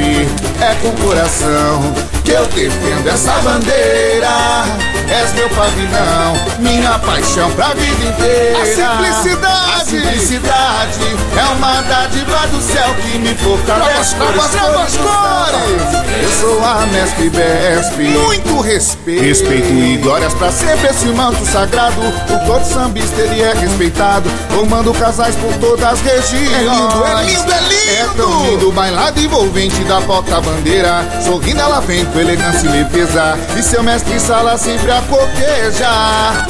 é 0.63 0.75
com 0.81 0.91
coração 1.05 1.93
que 2.25 2.31
eu 2.31 2.47
defendo 2.47 3.07
essa 3.07 3.33
bandeira. 3.43 4.92
És 5.09 5.33
meu 5.35 5.49
pavilhão, 5.51 6.35
minha 6.59 6.99
paixão 7.01 7.51
pra 7.53 7.69
vida 7.75 8.05
inteira. 8.09 8.59
A 8.63 8.67
simplicidade, 8.67 9.73
a 9.77 9.85
simplicidade 9.85 11.17
é 11.37 11.45
uma 11.55 11.83
dádiva 11.83 12.47
do 12.49 12.61
céu 12.63 12.95
que 13.03 13.19
me 13.19 13.35
fortalece. 13.35 14.15
Trago 14.17 14.41
as- 14.41 14.51
trago 14.51 14.79
as 14.79 14.97
cores. 14.97 16.23
Eu 16.23 16.31
sou 16.41 16.65
a 16.65 16.87
mestre 16.87 17.31
Besp. 17.31 17.99
Muito 17.99 18.61
respeito. 18.61 19.23
Respeito 19.23 19.69
e 19.69 19.97
glórias 19.99 20.33
pra 20.35 20.51
sempre 20.51 20.89
esse 20.89 21.07
manto 21.09 21.45
sagrado. 21.47 22.01
Por 22.27 22.39
todo 22.47 22.65
sambista 22.65 23.21
ele 23.21 23.43
é 23.43 23.53
respeitado. 23.55 24.31
Formando 24.51 24.93
casais 24.95 25.35
por 25.37 25.53
todas 25.55 25.85
as 25.93 26.01
regiões. 26.01 26.53
É 26.53 26.61
lindo, 26.63 27.05
é 27.05 27.25
lindo, 27.25 27.53
é 27.53 27.61
lindo. 27.61 27.73
É 27.93 28.09
tão 28.17 28.47
lindo 28.47 28.69
o 28.69 28.73
bailado 28.73 29.21
envolvente 29.21 29.83
da 29.85 30.01
porta-bandeira. 30.01 31.05
Sorrindo 31.25 31.61
ela 31.61 31.81
vem 31.81 32.05
com 32.07 32.19
elegância 32.19 32.67
e 32.67 32.71
leveza. 32.71 33.39
E 33.57 33.63
seu 33.63 33.83
mestre 33.83 34.19
sala 34.21 34.57
sempre 34.57 34.91
a 34.93 35.03
coquejar. 35.03 36.47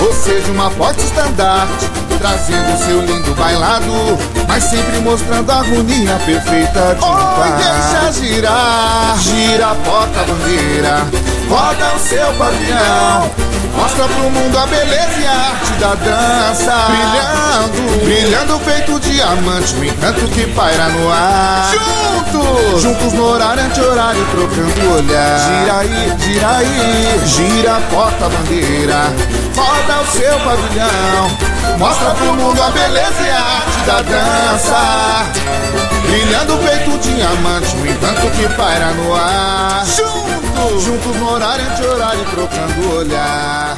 Ou 0.00 0.12
seja, 0.12 0.50
uma 0.50 0.70
forte 0.70 1.04
estandarte 1.04 1.88
Trazendo 2.18 2.76
seu 2.84 3.00
lindo 3.00 3.32
bailado 3.36 3.92
Mas 4.48 4.64
sempre 4.64 4.98
mostrando 4.98 5.50
a 5.50 5.58
harmonia 5.58 6.18
perfeita 6.26 6.96
de 6.98 7.04
um 7.04 7.08
Oi, 7.08 7.22
par 7.22 7.56
deixa 7.56 8.12
girar. 8.12 9.18
Gira 9.18 9.70
a 9.70 9.74
porta-bandeira 9.76 11.06
Roda 11.48 11.94
o 11.94 11.98
seu 12.00 12.32
pavilhão 12.34 13.30
Mostra 13.76 14.04
pro 14.04 14.30
mundo 14.30 14.58
a 14.58 14.66
beleza 14.66 15.20
e 15.20 15.26
a 15.26 15.32
arte 15.32 15.72
da 15.72 15.94
dança. 15.94 16.74
Brilhando, 16.88 18.04
brilhando 18.04 18.58
feito 18.60 19.00
diamante 19.00 19.74
O 19.74 19.84
encanto 19.84 20.28
que 20.28 20.46
paira 20.48 20.88
no 20.90 21.10
ar. 21.10 21.70
Juntos, 21.72 22.82
Juntos 22.82 23.12
no 23.12 23.24
horário 23.24 23.62
anti-horário 23.64 24.26
trocando 24.30 24.86
o 24.86 24.94
olhar. 24.96 25.38
Gira 25.38 25.78
aí, 25.78 26.14
gira 26.20 26.56
aí, 26.56 27.20
gira 27.26 27.76
a 27.76 27.80
porta-bandeira 27.80 29.12
Roda 29.56 30.00
o 30.00 30.06
seu 30.06 30.38
pavilhão. 30.40 31.78
Mostra 31.78 32.10
pro 32.14 32.34
mundo 32.34 32.62
a 32.62 32.70
beleza 32.70 33.22
e 33.22 33.30
a 33.30 33.40
arte 33.40 33.78
da 33.86 34.02
dança. 34.02 35.26
Brilhando 36.06 36.58
feito 36.58 36.98
diamante 36.98 37.76
O 37.76 37.86
encanto 37.86 38.30
que 38.30 38.48
paira 38.54 38.90
no 38.92 39.14
ar. 39.14 39.84
Juntos. 39.84 40.43
Juntos 40.66 41.16
no 41.16 41.30
horário 41.30 41.64
anti-horário 41.70 42.24
trocando 42.30 42.96
olhar. 42.96 43.76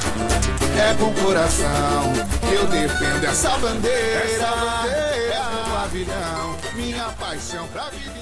É 0.78 0.94
com 0.94 1.12
coração 1.14 2.12
que 2.48 2.54
eu 2.54 2.66
defendo 2.66 3.24
essa 3.24 3.50
bandeira. 3.58 4.46
É 4.86 5.42
meu 5.54 5.74
pavilhão, 5.74 6.56
minha 6.74 7.04
paixão 7.18 7.66
pra 7.68 7.86
inteira 7.86 8.15